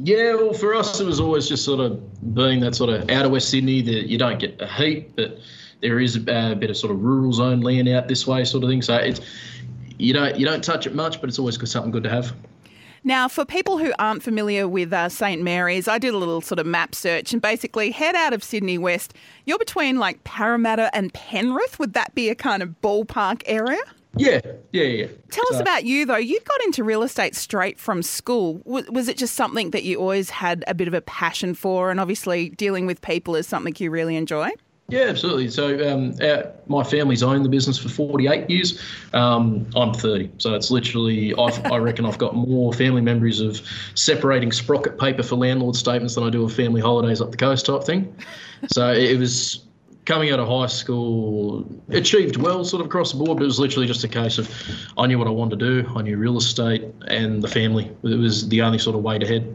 Yeah, 0.00 0.34
well, 0.34 0.52
for 0.52 0.74
us, 0.74 1.00
it 1.00 1.04
was 1.04 1.18
always 1.18 1.48
just 1.48 1.64
sort 1.64 1.80
of 1.80 2.34
being 2.34 2.60
that 2.60 2.74
sort 2.74 2.90
of 2.90 3.10
out 3.10 3.24
of 3.24 3.32
West 3.32 3.50
Sydney 3.50 3.82
that 3.82 4.08
you 4.08 4.16
don't 4.16 4.38
get 4.38 4.58
the 4.58 4.66
heat, 4.66 5.16
but 5.16 5.38
there 5.80 5.98
is 5.98 6.16
a, 6.16 6.20
bit 6.20 6.70
of 6.70 6.76
sort 6.76 6.92
of 6.92 7.02
rural 7.02 7.32
zone 7.32 7.60
land 7.60 7.88
out 7.88 8.08
this 8.08 8.26
way, 8.26 8.44
sort 8.44 8.62
of 8.62 8.70
thing. 8.70 8.82
So 8.82 8.96
it's 8.96 9.20
you 9.98 10.12
don't 10.12 10.38
you 10.38 10.46
don't 10.46 10.62
touch 10.62 10.86
it 10.86 10.94
much, 10.94 11.20
but 11.20 11.28
it's 11.28 11.38
always 11.38 11.58
something 11.70 11.90
good 11.90 12.04
to 12.04 12.10
have. 12.10 12.32
Now, 13.04 13.28
for 13.28 13.44
people 13.44 13.78
who 13.78 13.92
aren't 13.98 14.22
familiar 14.22 14.66
with 14.68 14.92
uh, 14.92 15.08
St 15.08 15.40
Mary's, 15.40 15.88
I 15.88 15.98
did 15.98 16.14
a 16.14 16.18
little 16.18 16.40
sort 16.40 16.58
of 16.58 16.66
map 16.66 16.94
search 16.94 17.32
and 17.32 17.40
basically 17.40 17.90
head 17.90 18.14
out 18.14 18.32
of 18.32 18.42
Sydney 18.42 18.76
West. 18.76 19.14
You're 19.46 19.58
between 19.58 19.98
like 19.98 20.22
Parramatta 20.24 20.94
and 20.94 21.12
Penrith. 21.14 21.78
Would 21.78 21.94
that 21.94 22.14
be 22.14 22.28
a 22.28 22.34
kind 22.34 22.62
of 22.62 22.80
ballpark 22.82 23.42
area? 23.46 23.80
Yeah, 24.18 24.40
yeah, 24.72 24.84
yeah. 24.84 25.06
Tell 25.30 25.44
us 25.52 25.60
about 25.60 25.84
you, 25.84 26.06
though. 26.06 26.16
You 26.16 26.40
got 26.40 26.60
into 26.62 26.84
real 26.84 27.02
estate 27.02 27.34
straight 27.34 27.78
from 27.78 28.02
school. 28.02 28.60
Was 28.64 29.08
it 29.08 29.16
just 29.16 29.34
something 29.34 29.70
that 29.70 29.84
you 29.84 29.98
always 29.98 30.30
had 30.30 30.64
a 30.66 30.74
bit 30.74 30.88
of 30.88 30.94
a 30.94 31.00
passion 31.00 31.54
for? 31.54 31.90
And 31.90 32.00
obviously, 32.00 32.50
dealing 32.50 32.86
with 32.86 33.00
people 33.00 33.34
is 33.36 33.46
something 33.46 33.74
you 33.78 33.90
really 33.90 34.16
enjoy? 34.16 34.50
Yeah, 34.90 35.04
absolutely. 35.04 35.50
So 35.50 35.86
um, 35.86 36.14
our, 36.22 36.50
my 36.66 36.82
family's 36.82 37.22
owned 37.22 37.44
the 37.44 37.50
business 37.50 37.76
for 37.76 37.90
48 37.90 38.48
years. 38.48 38.80
Um, 39.12 39.66
I'm 39.76 39.92
30, 39.92 40.30
so 40.38 40.54
it's 40.54 40.70
literally 40.70 41.34
I've, 41.34 41.62
I 41.70 41.76
reckon 41.76 42.06
I've 42.06 42.16
got 42.16 42.34
more 42.34 42.72
family 42.72 43.02
memories 43.02 43.40
of 43.40 43.60
separating 43.94 44.50
sprocket 44.50 44.98
paper 44.98 45.22
for 45.22 45.36
landlord 45.36 45.76
statements 45.76 46.14
than 46.14 46.24
I 46.24 46.30
do 46.30 46.42
of 46.42 46.54
family 46.54 46.80
holidays 46.80 47.20
up 47.20 47.30
the 47.30 47.36
coast 47.36 47.66
type 47.66 47.84
thing. 47.84 48.16
So 48.68 48.90
it 48.90 49.18
was 49.18 49.60
coming 50.08 50.32
out 50.32 50.40
of 50.40 50.48
high 50.48 50.66
school, 50.66 51.66
achieved 51.90 52.38
well 52.38 52.64
sort 52.64 52.80
of 52.80 52.86
across 52.86 53.12
the 53.12 53.18
board, 53.18 53.36
but 53.36 53.42
it 53.42 53.46
was 53.46 53.60
literally 53.60 53.86
just 53.86 54.02
a 54.04 54.08
case 54.08 54.38
of 54.38 54.50
I 54.96 55.06
knew 55.06 55.18
what 55.18 55.28
I 55.28 55.30
wanted 55.30 55.58
to 55.58 55.82
do. 55.82 55.88
I 55.94 56.00
knew 56.00 56.16
real 56.16 56.38
estate 56.38 56.82
and 57.08 57.42
the 57.42 57.48
family. 57.48 57.92
It 58.02 58.18
was 58.18 58.48
the 58.48 58.62
only 58.62 58.78
sort 58.78 58.96
of 58.96 59.02
way 59.02 59.18
to 59.18 59.26
head. 59.26 59.54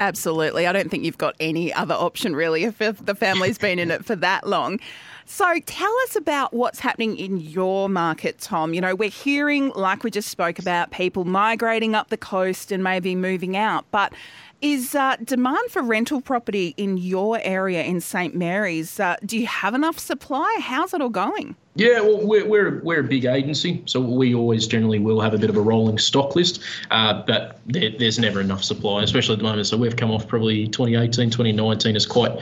Absolutely. 0.00 0.66
I 0.66 0.72
don't 0.72 0.90
think 0.90 1.04
you've 1.04 1.18
got 1.18 1.36
any 1.38 1.72
other 1.72 1.94
option 1.94 2.34
really 2.34 2.64
if, 2.64 2.82
if 2.82 3.06
the 3.06 3.14
family's 3.14 3.58
been 3.58 3.78
in 3.78 3.92
it 3.92 4.04
for 4.04 4.16
that 4.16 4.46
long. 4.46 4.80
So 5.24 5.58
tell 5.66 5.92
us 6.04 6.16
about 6.16 6.52
what's 6.52 6.80
happening 6.80 7.16
in 7.16 7.38
your 7.38 7.88
market, 7.88 8.38
Tom. 8.38 8.74
You 8.74 8.80
know, 8.80 8.94
we're 8.94 9.08
hearing, 9.08 9.70
like 9.70 10.04
we 10.04 10.10
just 10.10 10.28
spoke 10.28 10.58
about, 10.58 10.90
people 10.90 11.24
migrating 11.24 11.94
up 11.94 12.10
the 12.10 12.16
coast 12.16 12.70
and 12.72 12.82
maybe 12.82 13.14
moving 13.14 13.56
out. 13.56 13.86
But 13.90 14.12
is 14.60 14.94
uh, 14.94 15.16
demand 15.22 15.70
for 15.70 15.82
rental 15.82 16.20
property 16.20 16.74
in 16.76 16.96
your 16.96 17.38
area 17.42 17.82
in 17.82 18.00
St 18.00 18.34
Mary's? 18.34 18.98
Uh, 18.98 19.16
do 19.24 19.38
you 19.38 19.46
have 19.46 19.74
enough 19.74 19.98
supply? 19.98 20.58
How's 20.60 20.94
it 20.94 21.00
all 21.00 21.08
going? 21.08 21.56
Yeah, 21.74 22.00
well, 22.00 22.26
we're, 22.26 22.46
we're, 22.46 22.82
we're 22.82 23.00
a 23.00 23.04
big 23.04 23.26
agency, 23.26 23.82
so 23.84 24.00
we 24.00 24.34
always 24.34 24.66
generally 24.66 24.98
will 24.98 25.20
have 25.20 25.34
a 25.34 25.38
bit 25.38 25.50
of 25.50 25.56
a 25.56 25.60
rolling 25.60 25.98
stock 25.98 26.34
list, 26.34 26.62
uh, 26.90 27.22
but 27.26 27.60
there, 27.66 27.90
there's 27.98 28.18
never 28.18 28.40
enough 28.40 28.64
supply, 28.64 29.02
especially 29.02 29.34
at 29.34 29.38
the 29.38 29.44
moment. 29.44 29.66
So 29.66 29.76
we've 29.76 29.96
come 29.96 30.10
off 30.10 30.26
probably 30.26 30.68
2018, 30.68 31.30
2019 31.30 31.96
as 31.96 32.06
quite 32.06 32.40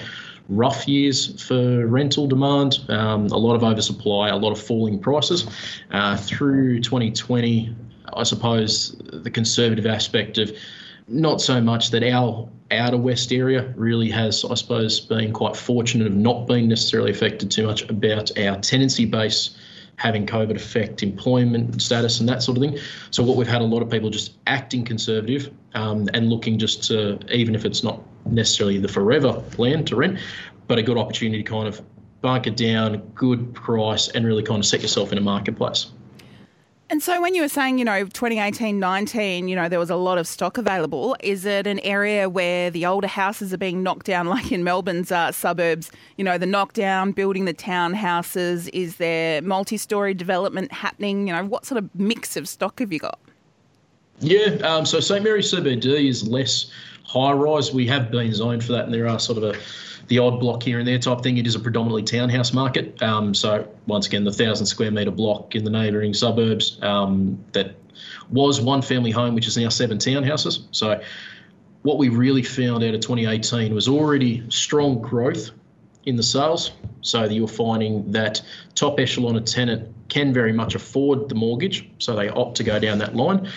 rough 0.48 0.86
years 0.86 1.42
for 1.42 1.86
rental 1.86 2.26
demand, 2.26 2.78
um, 2.88 3.26
a 3.26 3.36
lot 3.36 3.54
of 3.54 3.64
oversupply, 3.64 4.28
a 4.28 4.36
lot 4.36 4.52
of 4.52 4.60
falling 4.60 4.98
prices. 4.98 5.46
Uh, 5.90 6.16
through 6.16 6.80
2020, 6.80 7.74
I 8.12 8.22
suppose 8.22 8.94
the 9.12 9.30
conservative 9.30 9.86
aspect 9.86 10.38
of 10.38 10.56
not 11.06 11.40
so 11.40 11.60
much 11.60 11.90
that 11.90 12.02
our 12.02 12.48
outer 12.70 12.96
west 12.96 13.32
area 13.32 13.72
really 13.76 14.10
has, 14.10 14.44
I 14.44 14.54
suppose, 14.54 15.00
been 15.00 15.32
quite 15.32 15.56
fortunate 15.56 16.06
of 16.06 16.14
not 16.14 16.46
being 16.46 16.68
necessarily 16.68 17.10
affected 17.10 17.50
too 17.50 17.66
much 17.66 17.88
about 17.88 18.36
our 18.38 18.58
tenancy 18.60 19.04
base 19.04 19.56
having 19.96 20.26
COVID 20.26 20.56
affect 20.56 21.02
employment 21.02 21.80
status 21.80 22.20
and 22.20 22.28
that 22.28 22.42
sort 22.42 22.58
of 22.58 22.62
thing. 22.62 22.78
So 23.10 23.22
what 23.22 23.36
we've 23.36 23.46
had 23.46 23.60
a 23.60 23.64
lot 23.64 23.82
of 23.82 23.90
people 23.90 24.10
just 24.10 24.32
acting 24.46 24.84
conservative 24.84 25.52
um, 25.74 26.08
and 26.14 26.30
looking 26.30 26.58
just 26.58 26.84
to, 26.84 27.18
even 27.32 27.54
if 27.54 27.64
it's 27.64 27.84
not 27.84 28.00
necessarily 28.26 28.78
the 28.78 28.88
forever 28.88 29.40
plan 29.52 29.84
to 29.86 29.96
rent, 29.96 30.18
but 30.66 30.78
a 30.78 30.82
good 30.82 30.98
opportunity 30.98 31.42
to 31.42 31.48
kind 31.48 31.68
of 31.68 31.80
bunker 32.22 32.50
down, 32.50 32.96
good 33.14 33.54
price, 33.54 34.08
and 34.08 34.26
really 34.26 34.42
kind 34.42 34.58
of 34.58 34.66
set 34.66 34.80
yourself 34.80 35.12
in 35.12 35.18
a 35.18 35.20
marketplace. 35.20 35.92
And 36.94 37.02
so 37.02 37.20
when 37.20 37.34
you 37.34 37.42
were 37.42 37.48
saying, 37.48 37.80
you 37.80 37.84
know, 37.84 38.04
2018 38.04 38.78
19, 38.78 39.48
you 39.48 39.56
know, 39.56 39.68
there 39.68 39.80
was 39.80 39.90
a 39.90 39.96
lot 39.96 40.16
of 40.16 40.28
stock 40.28 40.58
available, 40.58 41.16
is 41.18 41.44
it 41.44 41.66
an 41.66 41.80
area 41.80 42.28
where 42.28 42.70
the 42.70 42.86
older 42.86 43.08
houses 43.08 43.52
are 43.52 43.58
being 43.58 43.82
knocked 43.82 44.06
down, 44.06 44.26
like 44.28 44.52
in 44.52 44.62
Melbourne's 44.62 45.10
uh, 45.10 45.32
suburbs? 45.32 45.90
You 46.16 46.22
know, 46.22 46.38
the 46.38 46.46
knockdown, 46.46 47.10
building 47.10 47.46
the 47.46 47.52
townhouses? 47.52 48.70
Is 48.72 48.98
there 48.98 49.42
multi 49.42 49.76
story 49.76 50.14
development 50.14 50.70
happening? 50.70 51.26
You 51.26 51.34
know, 51.34 51.44
what 51.44 51.66
sort 51.66 51.82
of 51.82 51.92
mix 51.96 52.36
of 52.36 52.48
stock 52.48 52.78
have 52.78 52.92
you 52.92 53.00
got? 53.00 53.18
Yeah, 54.20 54.54
um, 54.62 54.86
so 54.86 55.00
St 55.00 55.24
Mary's 55.24 55.52
CBD 55.52 56.08
is 56.08 56.28
less 56.28 56.70
high 57.04 57.32
rise. 57.32 57.72
We 57.72 57.86
have 57.86 58.10
been 58.10 58.32
zoned 58.32 58.64
for 58.64 58.72
that, 58.72 58.84
and 58.84 58.94
there 58.94 59.08
are 59.08 59.18
sort 59.18 59.38
of 59.38 59.44
a 59.44 59.58
the 60.08 60.18
odd 60.18 60.38
block 60.38 60.62
here 60.62 60.78
and 60.78 60.86
there 60.86 60.98
type 60.98 61.22
thing. 61.22 61.38
It 61.38 61.46
is 61.46 61.54
a 61.54 61.60
predominantly 61.60 62.02
townhouse 62.02 62.52
market. 62.52 63.02
Um, 63.02 63.34
so 63.34 63.66
once 63.86 64.06
again, 64.06 64.24
the 64.24 64.32
thousand 64.32 64.66
square 64.66 64.90
metre 64.90 65.10
block 65.10 65.54
in 65.54 65.64
the 65.64 65.70
neighbouring 65.70 66.12
suburbs 66.12 66.78
um, 66.82 67.42
that 67.52 67.74
was 68.30 68.60
one 68.60 68.82
family 68.82 69.10
home, 69.10 69.34
which 69.34 69.46
is 69.46 69.56
now 69.56 69.68
seven 69.68 69.98
townhouses. 69.98 70.64
So 70.72 71.00
what 71.82 71.98
we 71.98 72.08
really 72.08 72.42
found 72.42 72.82
out 72.84 72.94
of 72.94 73.00
2018 73.00 73.74
was 73.74 73.88
already 73.88 74.42
strong 74.50 75.00
growth 75.00 75.50
in 76.06 76.16
the 76.16 76.22
sales. 76.22 76.72
So 77.00 77.24
you're 77.24 77.48
finding 77.48 78.10
that 78.12 78.40
top 78.74 78.98
echelon 78.98 79.36
of 79.36 79.44
tenant 79.44 79.94
can 80.08 80.32
very 80.32 80.52
much 80.52 80.74
afford 80.74 81.28
the 81.28 81.34
mortgage, 81.34 81.88
so 81.98 82.14
they 82.14 82.28
opt 82.28 82.56
to 82.58 82.64
go 82.64 82.78
down 82.78 82.98
that 82.98 83.16
line. 83.16 83.48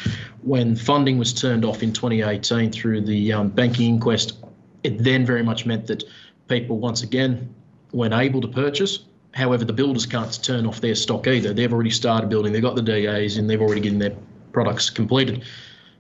When 0.41 0.75
funding 0.75 1.17
was 1.17 1.33
turned 1.33 1.65
off 1.65 1.83
in 1.83 1.93
2018 1.93 2.71
through 2.71 3.01
the 3.01 3.33
um, 3.33 3.49
banking 3.49 3.89
inquest, 3.89 4.37
it 4.83 5.03
then 5.03 5.25
very 5.25 5.43
much 5.43 5.65
meant 5.65 5.87
that 5.87 6.03
people 6.47 6.77
once 6.77 7.03
again 7.03 7.53
weren't 7.91 8.13
able 8.13 8.41
to 8.41 8.47
purchase. 8.47 8.99
However, 9.33 9.65
the 9.65 9.73
builders 9.73 10.05
can't 10.05 10.41
turn 10.43 10.65
off 10.65 10.81
their 10.81 10.95
stock 10.95 11.27
either. 11.27 11.53
They've 11.53 11.71
already 11.71 11.89
started 11.89 12.29
building, 12.29 12.53
they've 12.53 12.61
got 12.61 12.75
the 12.75 12.81
DAs 12.81 13.37
and 13.37 13.49
they've 13.49 13.61
already 13.61 13.81
getting 13.81 13.99
their 13.99 14.15
products 14.51 14.89
completed. 14.89 15.43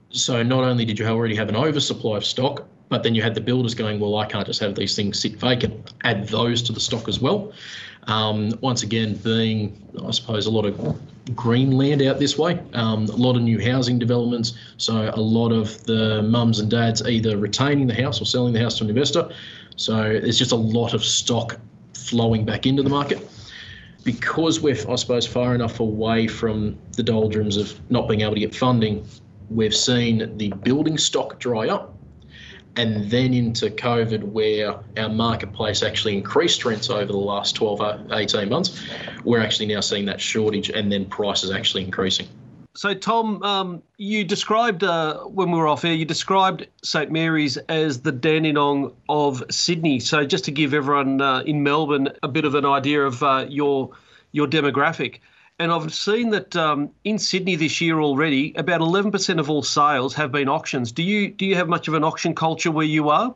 So 0.09 0.41
not 0.43 0.63
only 0.63 0.85
did 0.85 0.97
you 0.97 1.05
already 1.07 1.35
have 1.35 1.49
an 1.49 1.55
oversupply 1.55 2.17
of 2.17 2.25
stock, 2.25 2.67
but 2.89 3.03
then 3.03 3.15
you 3.15 3.21
had 3.21 3.35
the 3.35 3.41
builders 3.41 3.73
going, 3.73 3.99
well, 3.99 4.17
I 4.17 4.25
can't 4.25 4.45
just 4.45 4.59
have 4.61 4.75
these 4.75 4.95
things 4.95 5.19
sit 5.19 5.33
vacant. 5.33 5.93
Add 6.03 6.27
those 6.29 6.61
to 6.63 6.71
the 6.71 6.79
stock 6.79 7.07
as 7.07 7.19
well. 7.19 7.51
Um, 8.03 8.57
once 8.61 8.83
again, 8.83 9.15
being, 9.15 9.81
I 10.05 10.11
suppose, 10.11 10.45
a 10.45 10.51
lot 10.51 10.65
of 10.65 11.35
green 11.35 11.71
land 11.71 12.01
out 12.01 12.19
this 12.19 12.37
way, 12.37 12.57
um, 12.73 13.05
a 13.05 13.15
lot 13.15 13.35
of 13.35 13.41
new 13.41 13.59
housing 13.59 13.99
developments. 13.99 14.53
So 14.77 15.11
a 15.13 15.19
lot 15.19 15.51
of 15.51 15.83
the 15.83 16.21
mums 16.23 16.59
and 16.59 16.71
dads 16.71 17.01
either 17.05 17.37
retaining 17.37 17.87
the 17.87 17.93
house 17.93 18.21
or 18.21 18.25
selling 18.25 18.53
the 18.53 18.61
house 18.61 18.77
to 18.77 18.85
an 18.85 18.89
investor. 18.89 19.29
So 19.75 19.95
there's 19.95 20.39
just 20.39 20.53
a 20.53 20.57
lot 20.57 20.93
of 20.93 21.03
stock 21.03 21.59
flowing 21.93 22.45
back 22.45 22.65
into 22.65 22.81
the 22.81 22.89
market. 22.89 23.27
Because 24.05 24.61
we're, 24.61 24.77
I 24.89 24.95
suppose, 24.95 25.27
far 25.27 25.53
enough 25.53 25.81
away 25.81 26.27
from 26.27 26.77
the 26.93 27.03
doldrums 27.03 27.57
of 27.57 27.77
not 27.91 28.07
being 28.07 28.21
able 28.21 28.35
to 28.35 28.39
get 28.39 28.55
funding, 28.55 29.05
we've 29.49 29.75
seen 29.75 30.37
the 30.37 30.49
building 30.63 30.97
stock 30.97 31.39
dry 31.39 31.67
up 31.67 31.96
and 32.77 33.09
then 33.09 33.33
into 33.33 33.69
COVID, 33.69 34.23
where 34.23 34.79
our 34.97 35.09
marketplace 35.09 35.83
actually 35.83 36.15
increased 36.15 36.63
rents 36.63 36.89
over 36.89 37.11
the 37.11 37.17
last 37.17 37.55
12, 37.55 37.81
uh, 37.81 37.97
18 38.11 38.47
months, 38.47 38.81
we're 39.23 39.41
actually 39.41 39.65
now 39.65 39.81
seeing 39.81 40.05
that 40.05 40.21
shortage 40.21 40.69
and 40.69 40.91
then 40.91 41.05
prices 41.05 41.51
actually 41.51 41.83
increasing. 41.83 42.27
So, 42.75 42.93
Tom, 42.93 43.41
um, 43.41 43.81
you 43.97 44.23
described 44.23 44.83
uh, 44.83 45.21
when 45.21 45.49
we 45.49 45.57
were 45.57 45.67
off 45.67 45.83
air, 45.83 45.93
you 45.93 46.05
described 46.05 46.67
St 46.83 47.11
Mary's 47.11 47.57
as 47.57 48.01
the 48.01 48.11
Dandenong 48.11 48.93
of 49.09 49.43
Sydney. 49.49 49.99
So, 49.99 50.27
just 50.27 50.45
to 50.45 50.51
give 50.51 50.75
everyone 50.75 51.19
uh, 51.19 51.39
in 51.39 51.63
Melbourne 51.63 52.09
a 52.21 52.27
bit 52.27 52.45
of 52.45 52.53
an 52.53 52.65
idea 52.65 53.03
of 53.03 53.23
uh, 53.23 53.47
your 53.49 53.89
your 54.31 54.45
demographic, 54.45 55.21
and 55.59 55.71
I've 55.71 55.93
seen 55.93 56.29
that 56.31 56.55
um, 56.55 56.91
in 57.03 57.17
Sydney 57.17 57.55
this 57.55 57.81
year 57.81 57.99
already, 57.99 58.53
about 58.55 58.81
11% 58.81 59.39
of 59.39 59.49
all 59.49 59.63
sales 59.63 60.13
have 60.13 60.31
been 60.31 60.47
auctions. 60.47 60.91
Do 60.91 61.03
you 61.03 61.29
do 61.29 61.45
you 61.45 61.55
have 61.55 61.67
much 61.67 61.87
of 61.87 61.93
an 61.93 62.03
auction 62.03 62.35
culture 62.35 62.71
where 62.71 62.85
you 62.85 63.09
are? 63.09 63.35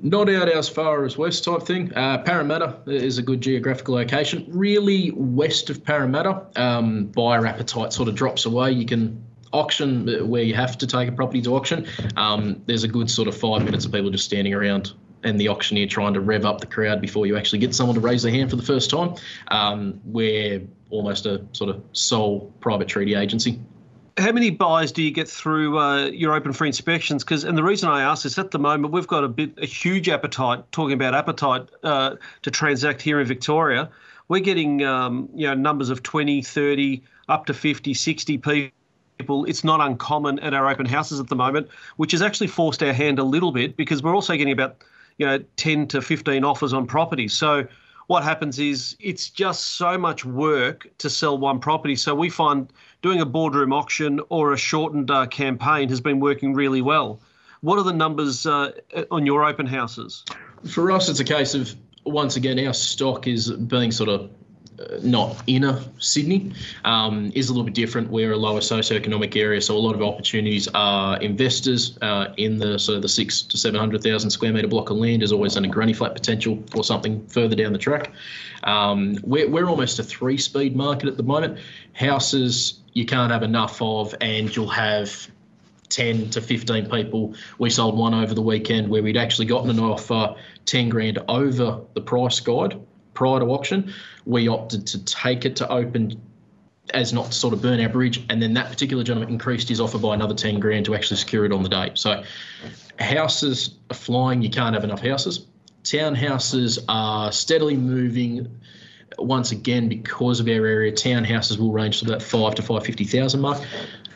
Not 0.00 0.30
out 0.30 0.48
as 0.48 0.68
far 0.68 1.04
as 1.04 1.18
west 1.18 1.44
type 1.44 1.62
thing. 1.62 1.92
Uh, 1.94 2.18
Parramatta 2.18 2.78
is 2.86 3.18
a 3.18 3.22
good 3.22 3.40
geographical 3.40 3.96
location. 3.96 4.46
Really 4.48 5.10
west 5.12 5.70
of 5.70 5.82
Parramatta, 5.82 6.46
um, 6.56 7.06
buyer 7.06 7.46
appetite 7.46 7.92
sort 7.92 8.08
of 8.08 8.14
drops 8.14 8.46
away. 8.46 8.70
You 8.72 8.86
can 8.86 9.22
auction 9.52 10.28
where 10.28 10.42
you 10.42 10.54
have 10.54 10.78
to 10.78 10.86
take 10.86 11.08
a 11.08 11.12
property 11.12 11.42
to 11.42 11.54
auction. 11.54 11.86
Um, 12.16 12.62
there's 12.66 12.84
a 12.84 12.88
good 12.88 13.10
sort 13.10 13.28
of 13.28 13.36
five 13.36 13.64
minutes 13.64 13.84
of 13.86 13.92
people 13.92 14.10
just 14.10 14.24
standing 14.24 14.54
around 14.54 14.92
and 15.24 15.40
the 15.40 15.48
auctioneer 15.48 15.86
trying 15.86 16.14
to 16.14 16.20
rev 16.20 16.44
up 16.44 16.60
the 16.60 16.66
crowd 16.66 17.00
before 17.00 17.26
you 17.26 17.36
actually 17.36 17.58
get 17.58 17.74
someone 17.74 17.94
to 17.94 18.00
raise 18.00 18.22
their 18.22 18.32
hand 18.32 18.50
for 18.50 18.56
the 18.56 18.62
first 18.62 18.90
time. 18.90 19.14
Um, 19.48 20.00
we're 20.04 20.62
almost 20.90 21.26
a 21.26 21.44
sort 21.52 21.70
of 21.70 21.82
sole 21.92 22.52
private 22.60 22.88
treaty 22.88 23.14
agency. 23.14 23.60
How 24.16 24.32
many 24.32 24.50
buys 24.50 24.90
do 24.90 25.02
you 25.02 25.12
get 25.12 25.28
through 25.28 25.78
uh, 25.78 26.06
your 26.06 26.34
open 26.34 26.52
for 26.52 26.64
inspections? 26.64 27.22
Because 27.22 27.44
and 27.44 27.56
the 27.56 27.62
reason 27.62 27.88
I 27.88 28.02
ask 28.02 28.26
is 28.26 28.36
at 28.36 28.50
the 28.50 28.58
moment 28.58 28.92
we've 28.92 29.06
got 29.06 29.22
a 29.22 29.28
bit 29.28 29.52
a 29.58 29.66
huge 29.66 30.08
appetite. 30.08 30.64
Talking 30.72 30.94
about 30.94 31.14
appetite 31.14 31.68
uh, 31.84 32.16
to 32.42 32.50
transact 32.50 33.00
here 33.00 33.20
in 33.20 33.26
Victoria, 33.26 33.88
we're 34.26 34.40
getting 34.40 34.82
um, 34.84 35.28
you 35.34 35.46
know 35.46 35.54
numbers 35.54 35.88
of 35.88 36.02
20, 36.02 36.42
30, 36.42 37.02
up 37.28 37.46
to 37.46 37.54
50, 37.54 37.94
60 37.94 38.38
people. 38.38 39.44
It's 39.44 39.62
not 39.62 39.80
uncommon 39.80 40.40
at 40.40 40.52
our 40.52 40.68
open 40.68 40.86
houses 40.86 41.20
at 41.20 41.28
the 41.28 41.36
moment, 41.36 41.68
which 41.96 42.10
has 42.10 42.22
actually 42.22 42.48
forced 42.48 42.82
our 42.82 42.92
hand 42.92 43.20
a 43.20 43.24
little 43.24 43.52
bit 43.52 43.76
because 43.76 44.02
we're 44.02 44.14
also 44.14 44.36
getting 44.36 44.52
about 44.52 44.82
you 45.18 45.26
know 45.26 45.38
10 45.56 45.86
to 45.88 46.02
15 46.02 46.42
offers 46.42 46.72
on 46.72 46.88
property. 46.88 47.28
So 47.28 47.68
what 48.08 48.24
happens 48.24 48.58
is 48.58 48.96
it's 48.98 49.28
just 49.28 49.76
so 49.76 49.96
much 49.98 50.24
work 50.24 50.88
to 50.98 51.10
sell 51.10 51.36
one 51.36 51.60
property. 51.60 51.94
So 51.94 52.14
we 52.14 52.30
find 52.30 52.72
doing 53.02 53.20
a 53.20 53.26
boardroom 53.26 53.72
auction 53.72 54.20
or 54.30 54.54
a 54.54 54.56
shortened 54.56 55.10
uh, 55.10 55.26
campaign 55.26 55.90
has 55.90 56.00
been 56.00 56.18
working 56.18 56.54
really 56.54 56.80
well. 56.80 57.20
What 57.60 57.78
are 57.78 57.84
the 57.84 57.92
numbers 57.92 58.46
uh, 58.46 58.72
on 59.10 59.26
your 59.26 59.44
open 59.44 59.66
houses? 59.66 60.24
For 60.66 60.90
us, 60.90 61.10
it's 61.10 61.20
a 61.20 61.24
case 61.24 61.54
of 61.54 61.76
once 62.04 62.36
again 62.36 62.58
our 62.66 62.72
stock 62.72 63.26
is 63.26 63.50
being 63.50 63.92
sort 63.92 64.08
of 64.08 64.30
not 65.02 65.42
inner 65.46 65.80
Sydney, 65.98 66.52
um, 66.84 67.32
is 67.34 67.48
a 67.48 67.52
little 67.52 67.64
bit 67.64 67.74
different. 67.74 68.10
We're 68.10 68.32
a 68.32 68.36
lower 68.36 68.60
socioeconomic 68.60 69.36
area, 69.36 69.60
so 69.60 69.76
a 69.76 69.78
lot 69.78 69.94
of 69.94 70.02
opportunities 70.02 70.68
are 70.74 71.18
investors 71.18 71.98
uh, 72.02 72.32
in 72.36 72.58
the 72.58 72.74
of 72.88 73.02
the 73.02 73.08
six 73.08 73.42
to 73.42 73.56
seven 73.56 73.78
hundred 73.78 74.02
thousand 74.02 74.30
square 74.30 74.52
metre 74.52 74.68
block 74.68 74.90
of 74.90 74.96
land 74.96 75.22
is 75.22 75.32
always 75.32 75.56
in 75.56 75.64
a 75.64 75.68
granny 75.68 75.92
flat 75.92 76.14
potential 76.14 76.62
or 76.74 76.84
something 76.84 77.26
further 77.26 77.56
down 77.56 77.72
the 77.72 77.78
track. 77.78 78.12
Um, 78.64 79.18
we're, 79.22 79.48
we're 79.48 79.68
almost 79.68 79.98
a 79.98 80.02
three 80.02 80.38
speed 80.38 80.76
market 80.76 81.08
at 81.08 81.16
the 81.16 81.22
moment. 81.22 81.58
Houses 81.92 82.80
you 82.92 83.04
can't 83.06 83.32
have 83.32 83.42
enough 83.42 83.80
of, 83.82 84.14
and 84.20 84.54
you'll 84.54 84.68
have 84.68 85.28
10 85.88 86.30
to 86.30 86.40
15 86.40 86.90
people. 86.90 87.34
We 87.58 87.70
sold 87.70 87.96
one 87.96 88.14
over 88.14 88.34
the 88.34 88.42
weekend 88.42 88.88
where 88.88 89.02
we'd 89.02 89.16
actually 89.16 89.46
gotten 89.46 89.70
an 89.70 89.78
offer 89.78 90.34
10 90.66 90.88
grand 90.88 91.18
over 91.28 91.80
the 91.94 92.00
price 92.00 92.40
guide 92.40 92.78
prior 93.18 93.40
to 93.40 93.46
auction. 93.46 93.92
We 94.26 94.46
opted 94.46 94.86
to 94.86 95.04
take 95.04 95.44
it 95.44 95.56
to 95.56 95.68
open 95.68 96.22
as 96.94 97.12
not 97.12 97.26
to 97.26 97.32
sort 97.32 97.52
of 97.52 97.60
burn 97.60 97.80
our 97.80 97.88
bridge. 97.88 98.24
And 98.30 98.40
then 98.40 98.54
that 98.54 98.70
particular 98.70 99.02
gentleman 99.02 99.28
increased 99.28 99.68
his 99.68 99.80
offer 99.80 99.98
by 99.98 100.14
another 100.14 100.34
10 100.34 100.60
grand 100.60 100.84
to 100.84 100.94
actually 100.94 101.16
secure 101.16 101.44
it 101.44 101.52
on 101.52 101.64
the 101.64 101.68
day. 101.68 101.90
So 101.94 102.22
houses 103.00 103.74
are 103.90 103.96
flying. 103.96 104.40
You 104.40 104.50
can't 104.50 104.72
have 104.72 104.84
enough 104.84 105.00
houses. 105.00 105.46
Townhouses 105.82 106.78
are 106.88 107.32
steadily 107.32 107.76
moving. 107.76 108.56
Once 109.18 109.50
again, 109.50 109.88
because 109.88 110.38
of 110.38 110.46
our 110.46 110.64
area, 110.64 110.92
townhouses 110.92 111.58
will 111.58 111.72
range 111.72 111.98
to 111.98 112.04
that 112.04 112.22
five 112.22 112.54
to 112.54 112.62
five 112.62 112.86
fifty 112.86 113.04
thousand 113.04 113.40
mark. 113.40 113.60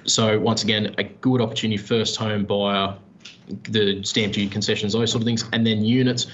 So 0.04 0.38
once 0.38 0.62
again, 0.62 0.94
a 0.98 1.02
good 1.02 1.40
opportunity 1.40 1.76
first 1.76 2.14
home 2.16 2.44
buyer, 2.44 2.96
the 3.64 4.04
stamp 4.04 4.34
duty 4.34 4.48
concessions, 4.48 4.92
those 4.92 5.10
sort 5.10 5.22
of 5.22 5.26
things, 5.26 5.44
and 5.52 5.66
then 5.66 5.84
units 5.84 6.26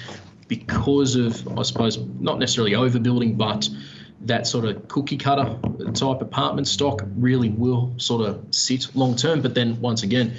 because 0.48 1.14
of 1.14 1.46
I 1.58 1.62
suppose 1.62 1.98
not 2.18 2.38
necessarily 2.38 2.72
overbuilding, 2.72 3.36
but 3.36 3.68
that 4.22 4.46
sort 4.46 4.64
of 4.64 4.88
cookie 4.88 5.16
cutter 5.16 5.56
type 5.94 6.20
apartment 6.20 6.66
stock 6.66 7.02
really 7.16 7.50
will 7.50 7.94
sort 7.98 8.28
of 8.28 8.44
sit 8.50 8.94
long 8.96 9.14
term. 9.14 9.40
But 9.40 9.54
then 9.54 9.80
once 9.80 10.02
again, 10.02 10.34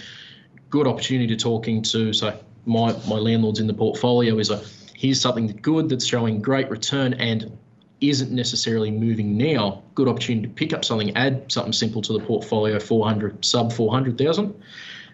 good 0.69 0.87
opportunity 0.87 1.27
to 1.27 1.37
talking 1.37 1.81
to 1.83 2.11
so 2.13 2.37
my 2.65 2.93
my 3.07 3.15
landlords 3.15 3.59
in 3.59 3.67
the 3.67 3.73
portfolio 3.73 4.37
is 4.37 4.49
a 4.49 4.61
here's 4.95 5.21
something 5.21 5.47
good 5.61 5.87
that's 5.87 6.05
showing 6.05 6.41
great 6.41 6.69
return 6.69 7.13
and 7.13 7.57
isn't 8.01 8.31
necessarily 8.31 8.91
moving 8.91 9.37
now, 9.37 9.83
good 9.95 10.07
opportunity 10.07 10.47
to 10.47 10.53
pick 10.53 10.73
up 10.73 10.85
something, 10.85 11.15
add 11.15 11.51
something 11.51 11.73
simple 11.73 12.01
to 12.01 12.13
the 12.13 12.19
portfolio, 12.19 12.79
400 12.79 13.43
sub 13.43 13.73
400,000. 13.73 14.53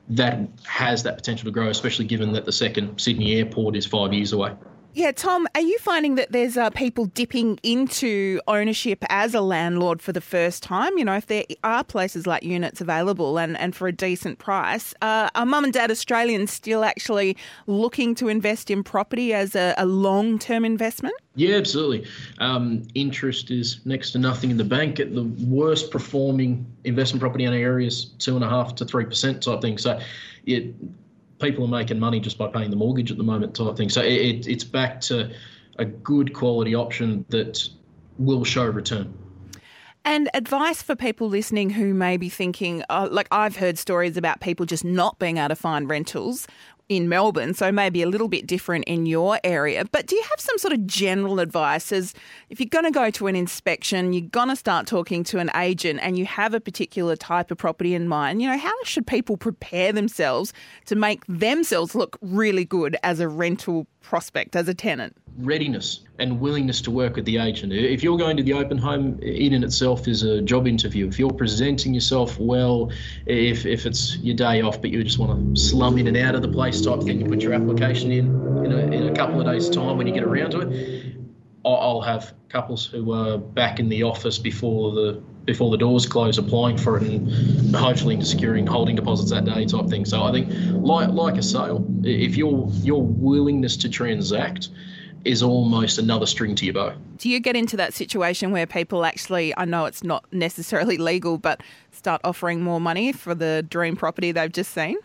That 0.09 0.39
has 0.65 1.01
that 1.03 1.15
potential 1.15 1.45
to 1.45 1.51
grow, 1.51 1.69
especially 1.69 2.05
given 2.05 2.31
that 2.33 2.45
the 2.45 2.51
second 2.51 2.99
Sydney 2.99 3.35
airport 3.37 3.75
is 3.75 3.85
five 3.87 4.13
years 4.13 4.33
away. 4.33 4.53
Yeah, 4.95 5.11
Tom, 5.11 5.45
are 5.53 5.61
you 5.61 5.77
finding 5.79 6.15
that 6.15 6.31
there's 6.31 6.55
uh, 6.55 6.69
people 6.69 7.07
dipping 7.07 7.59
into 7.63 8.39
ownership 8.47 9.03
as 9.09 9.33
a 9.33 9.41
landlord 9.41 10.01
for 10.01 10.13
the 10.13 10.21
first 10.21 10.63
time? 10.63 10.97
You 10.97 11.03
know, 11.03 11.17
if 11.17 11.27
there 11.27 11.43
are 11.65 11.83
places 11.83 12.25
like 12.25 12.43
units 12.43 12.79
available 12.79 13.37
and, 13.37 13.57
and 13.57 13.75
for 13.75 13.89
a 13.89 13.91
decent 13.91 14.39
price, 14.39 14.93
uh, 15.01 15.29
are 15.35 15.45
mum 15.45 15.65
and 15.65 15.73
dad 15.73 15.91
Australians 15.91 16.53
still 16.53 16.85
actually 16.85 17.35
looking 17.67 18.15
to 18.15 18.29
invest 18.29 18.71
in 18.71 18.85
property 18.85 19.33
as 19.33 19.53
a, 19.53 19.75
a 19.77 19.85
long 19.85 20.39
term 20.39 20.63
investment? 20.63 21.15
Yeah, 21.35 21.57
absolutely. 21.57 22.07
Um, 22.37 22.83
interest 22.95 23.51
is 23.51 23.81
next 23.83 24.11
to 24.11 24.17
nothing 24.17 24.49
in 24.49 24.55
the 24.55 24.63
bank. 24.63 25.01
At 25.01 25.13
the 25.13 25.23
worst 25.45 25.91
performing 25.91 26.65
investment 26.85 27.19
property 27.19 27.43
in 27.43 27.51
our 27.51 27.59
area 27.59 27.87
is 27.87 28.05
two 28.19 28.35
and 28.35 28.45
a 28.45 28.49
half 28.49 28.75
to 28.75 28.85
three 28.85 29.03
percent 29.03 29.43
type 29.43 29.59
thing. 29.59 29.77
So, 29.77 29.99
it 30.45 30.73
people 31.39 31.65
are 31.65 31.69
making 31.69 31.99
money 31.99 32.19
just 32.19 32.37
by 32.37 32.47
paying 32.47 32.69
the 32.69 32.75
mortgage 32.75 33.11
at 33.11 33.17
the 33.17 33.23
moment 33.23 33.55
type 33.55 33.75
thing. 33.75 33.89
So 33.89 34.01
it, 34.01 34.47
it's 34.47 34.63
back 34.63 35.01
to 35.01 35.31
a 35.77 35.85
good 35.85 36.33
quality 36.33 36.75
option 36.75 37.25
that 37.29 37.67
will 38.17 38.43
show 38.43 38.65
return. 38.65 39.13
And 40.07 40.29
advice 40.35 40.83
for 40.83 40.95
people 40.95 41.27
listening 41.27 41.71
who 41.71 41.95
may 41.95 42.17
be 42.17 42.29
thinking, 42.29 42.83
oh, 42.91 43.09
like 43.11 43.27
I've 43.31 43.55
heard 43.55 43.79
stories 43.79 44.17
about 44.17 44.39
people 44.39 44.67
just 44.67 44.85
not 44.85 45.17
being 45.17 45.37
able 45.37 45.49
to 45.49 45.55
find 45.55 45.89
rentals 45.89 46.47
in 46.87 47.09
Melbourne, 47.09 47.53
so 47.53 47.71
maybe 47.71 48.01
a 48.01 48.07
little 48.07 48.27
bit 48.27 48.45
different 48.45 48.85
in 48.85 49.05
your 49.05 49.39
area. 49.43 49.85
But 49.91 50.07
do 50.07 50.15
you 50.15 50.23
have 50.23 50.39
some 50.39 50.57
sort 50.57 50.73
of 50.73 50.85
general 50.85 51.39
advice 51.39 51.91
as 51.91 52.13
if 52.49 52.59
you're 52.59 52.69
going 52.69 52.85
to 52.85 52.91
go 52.91 53.09
to 53.11 53.27
an 53.27 53.35
inspection, 53.35 54.13
you're 54.13 54.29
going 54.29 54.49
to 54.49 54.55
start 54.55 54.85
talking 54.85 55.23
to 55.25 55.39
an 55.39 55.49
agent 55.55 55.99
and 56.03 56.17
you 56.17 56.25
have 56.25 56.53
a 56.53 56.59
particular 56.59 57.15
type 57.15 57.49
of 57.49 57.57
property 57.57 57.95
in 57.95 58.07
mind, 58.07 58.41
you 58.41 58.47
know, 58.47 58.57
how 58.57 58.73
should 58.83 59.07
people 59.07 59.37
prepare 59.37 59.91
themselves 59.91 60.53
to 60.85 60.95
make 60.95 61.25
themselves 61.27 61.95
look 61.95 62.17
really 62.21 62.65
good 62.65 62.97
as 63.03 63.19
a 63.19 63.27
rental 63.27 63.87
prospect, 64.01 64.55
as 64.55 64.67
a 64.67 64.73
tenant? 64.73 65.15
Readiness 65.37 66.01
and 66.19 66.39
willingness 66.39 66.81
to 66.81 66.91
work 66.91 67.15
with 67.15 67.25
the 67.25 67.37
agent. 67.37 67.73
If 67.73 68.03
you're 68.03 68.17
going 68.17 68.37
to 68.37 68.43
the 68.43 68.53
open 68.53 68.77
home, 68.77 69.19
in 69.19 69.53
and 69.53 69.63
itself 69.63 70.07
is 70.07 70.23
a 70.23 70.41
job 70.41 70.67
interview. 70.67 71.07
If 71.07 71.19
you're 71.19 71.33
presenting 71.33 71.93
yourself 71.93 72.39
well, 72.39 72.91
if, 73.25 73.65
if 73.65 73.85
it's 73.85 74.17
your 74.17 74.35
day 74.35 74.61
off, 74.61 74.81
but 74.81 74.91
you 74.91 75.03
just 75.03 75.19
want 75.19 75.55
to 75.55 75.61
slum 75.61 75.97
in 75.97 76.07
and 76.07 76.17
out 76.17 76.35
of 76.35 76.41
the 76.41 76.47
place 76.47 76.81
type 76.81 77.03
thing, 77.03 77.19
you 77.19 77.27
put 77.27 77.41
your 77.41 77.53
application 77.53 78.11
in 78.11 78.27
in 78.65 78.71
a, 78.71 78.77
in 78.77 79.07
a 79.07 79.15
couple 79.15 79.39
of 79.39 79.45
days' 79.45 79.69
time 79.69 79.97
when 79.97 80.07
you 80.07 80.13
get 80.13 80.23
around 80.23 80.51
to 80.51 80.61
it. 80.61 81.15
I'll 81.65 82.01
have 82.01 82.33
couples 82.49 82.85
who 82.85 83.11
are 83.11 83.39
back 83.39 83.79
in 83.79 83.89
the 83.89 84.03
office 84.03 84.37
before 84.37 84.91
the 84.91 85.23
before 85.45 85.69
the 85.69 85.77
doors 85.77 86.05
close, 86.07 86.37
applying 86.37 86.77
for 86.77 86.97
it 86.97 87.03
and 87.03 87.75
hopefully 87.75 88.19
securing 88.23 88.65
holding 88.65 88.95
deposits 88.95 89.31
that 89.31 89.45
day 89.45 89.65
type 89.65 89.87
thing. 89.87 90.05
So 90.05 90.23
I 90.23 90.31
think, 90.31 90.49
like 90.71 91.09
like 91.09 91.37
a 91.37 91.43
sale, 91.43 91.85
if 92.03 92.37
your 92.37 92.69
your 92.81 93.01
willingness 93.03 93.77
to 93.77 93.89
transact 93.89 94.69
is 95.25 95.43
almost 95.43 95.97
another 95.97 96.25
string 96.25 96.55
to 96.55 96.65
your 96.65 96.73
bow. 96.73 96.93
Do 97.17 97.29
you 97.29 97.39
get 97.39 97.55
into 97.55 97.75
that 97.77 97.93
situation 97.93 98.51
where 98.51 98.65
people 98.65 99.05
actually, 99.05 99.53
I 99.57 99.65
know 99.65 99.85
it's 99.85 100.03
not 100.03 100.25
necessarily 100.31 100.97
legal, 100.97 101.37
but 101.37 101.61
start 101.91 102.21
offering 102.23 102.61
more 102.61 102.79
money 102.79 103.11
for 103.11 103.35
the 103.35 103.65
dream 103.67 103.95
property 103.95 104.31
they've 104.31 104.51
just 104.51 104.71
seen? 104.71 104.97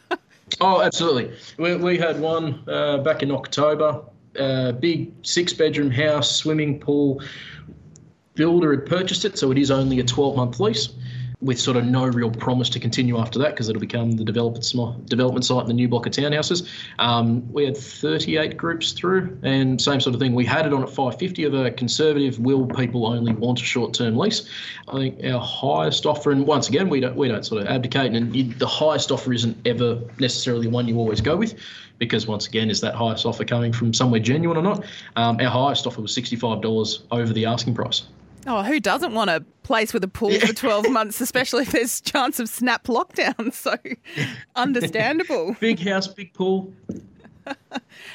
oh, 0.60 0.82
absolutely. 0.82 1.32
We, 1.56 1.76
we 1.76 1.98
had 1.98 2.20
one 2.20 2.64
uh, 2.68 2.98
back 2.98 3.22
in 3.22 3.30
October, 3.30 4.02
uh, 4.38 4.72
big 4.72 5.12
six 5.22 5.52
bedroom 5.52 5.90
house, 5.90 6.34
swimming 6.34 6.80
pool. 6.80 7.22
Builder 8.34 8.72
had 8.72 8.86
purchased 8.86 9.24
it, 9.24 9.38
so 9.38 9.50
it 9.50 9.58
is 9.58 9.70
only 9.70 10.00
a 10.00 10.04
12 10.04 10.36
month 10.36 10.60
lease 10.60 10.90
with 11.42 11.58
sort 11.58 11.76
of 11.76 11.86
no 11.86 12.04
real 12.04 12.30
promise 12.30 12.68
to 12.68 12.78
continue 12.78 13.18
after 13.18 13.38
that 13.38 13.50
because 13.50 13.68
it'll 13.68 13.80
become 13.80 14.12
the 14.12 14.24
development 14.24 14.64
site 14.64 15.60
and 15.60 15.68
the 15.68 15.72
new 15.72 15.88
block 15.88 16.06
of 16.06 16.12
townhouses. 16.12 16.68
Um, 16.98 17.50
we 17.50 17.64
had 17.64 17.76
38 17.76 18.56
groups 18.56 18.92
through, 18.92 19.38
and 19.42 19.80
same 19.80 20.00
sort 20.00 20.14
of 20.14 20.20
thing. 20.20 20.34
We 20.34 20.44
had 20.44 20.66
it 20.66 20.72
on 20.74 20.82
at 20.82 20.90
550 20.90 21.44
of 21.44 21.54
a 21.54 21.70
conservative. 21.70 22.38
Will 22.38 22.66
people 22.66 23.06
only 23.06 23.32
want 23.32 23.60
a 23.60 23.64
short-term 23.64 24.16
lease? 24.16 24.48
I 24.88 24.92
think 24.92 25.24
our 25.24 25.40
highest 25.40 26.04
offer, 26.04 26.30
and 26.30 26.46
once 26.46 26.68
again, 26.68 26.88
we 26.88 27.00
don't 27.00 27.16
we 27.16 27.28
don't 27.28 27.44
sort 27.44 27.62
of 27.62 27.68
abdicate, 27.68 28.12
and 28.12 28.34
you, 28.36 28.52
the 28.54 28.66
highest 28.66 29.10
offer 29.10 29.32
isn't 29.32 29.56
ever 29.66 30.00
necessarily 30.18 30.68
one 30.68 30.88
you 30.88 30.98
always 30.98 31.20
go 31.20 31.36
with. 31.36 31.54
Because 31.98 32.26
once 32.26 32.46
again, 32.46 32.70
is 32.70 32.80
that 32.80 32.94
highest 32.94 33.26
offer 33.26 33.44
coming 33.44 33.74
from 33.74 33.92
somewhere 33.92 34.20
genuine 34.20 34.56
or 34.56 34.62
not? 34.62 34.84
Um, 35.16 35.38
our 35.38 35.50
highest 35.50 35.86
offer 35.86 36.00
was 36.00 36.16
$65 36.16 37.02
over 37.10 37.32
the 37.32 37.44
asking 37.44 37.74
price. 37.74 38.04
Oh, 38.46 38.62
who 38.62 38.80
doesn't 38.80 39.12
want 39.12 39.30
a 39.30 39.44
place 39.62 39.92
with 39.92 40.02
a 40.02 40.08
pool 40.08 40.38
for 40.40 40.52
12 40.52 40.90
months, 40.90 41.20
especially 41.20 41.62
if 41.62 41.72
there's 41.72 42.00
chance 42.00 42.40
of 42.40 42.48
snap 42.48 42.84
lockdown? 42.84 43.54
So 43.60 43.76
understandable. 44.56 45.54
big 45.60 45.80
house, 45.80 46.08
big 46.08 46.32
pool. 46.32 46.72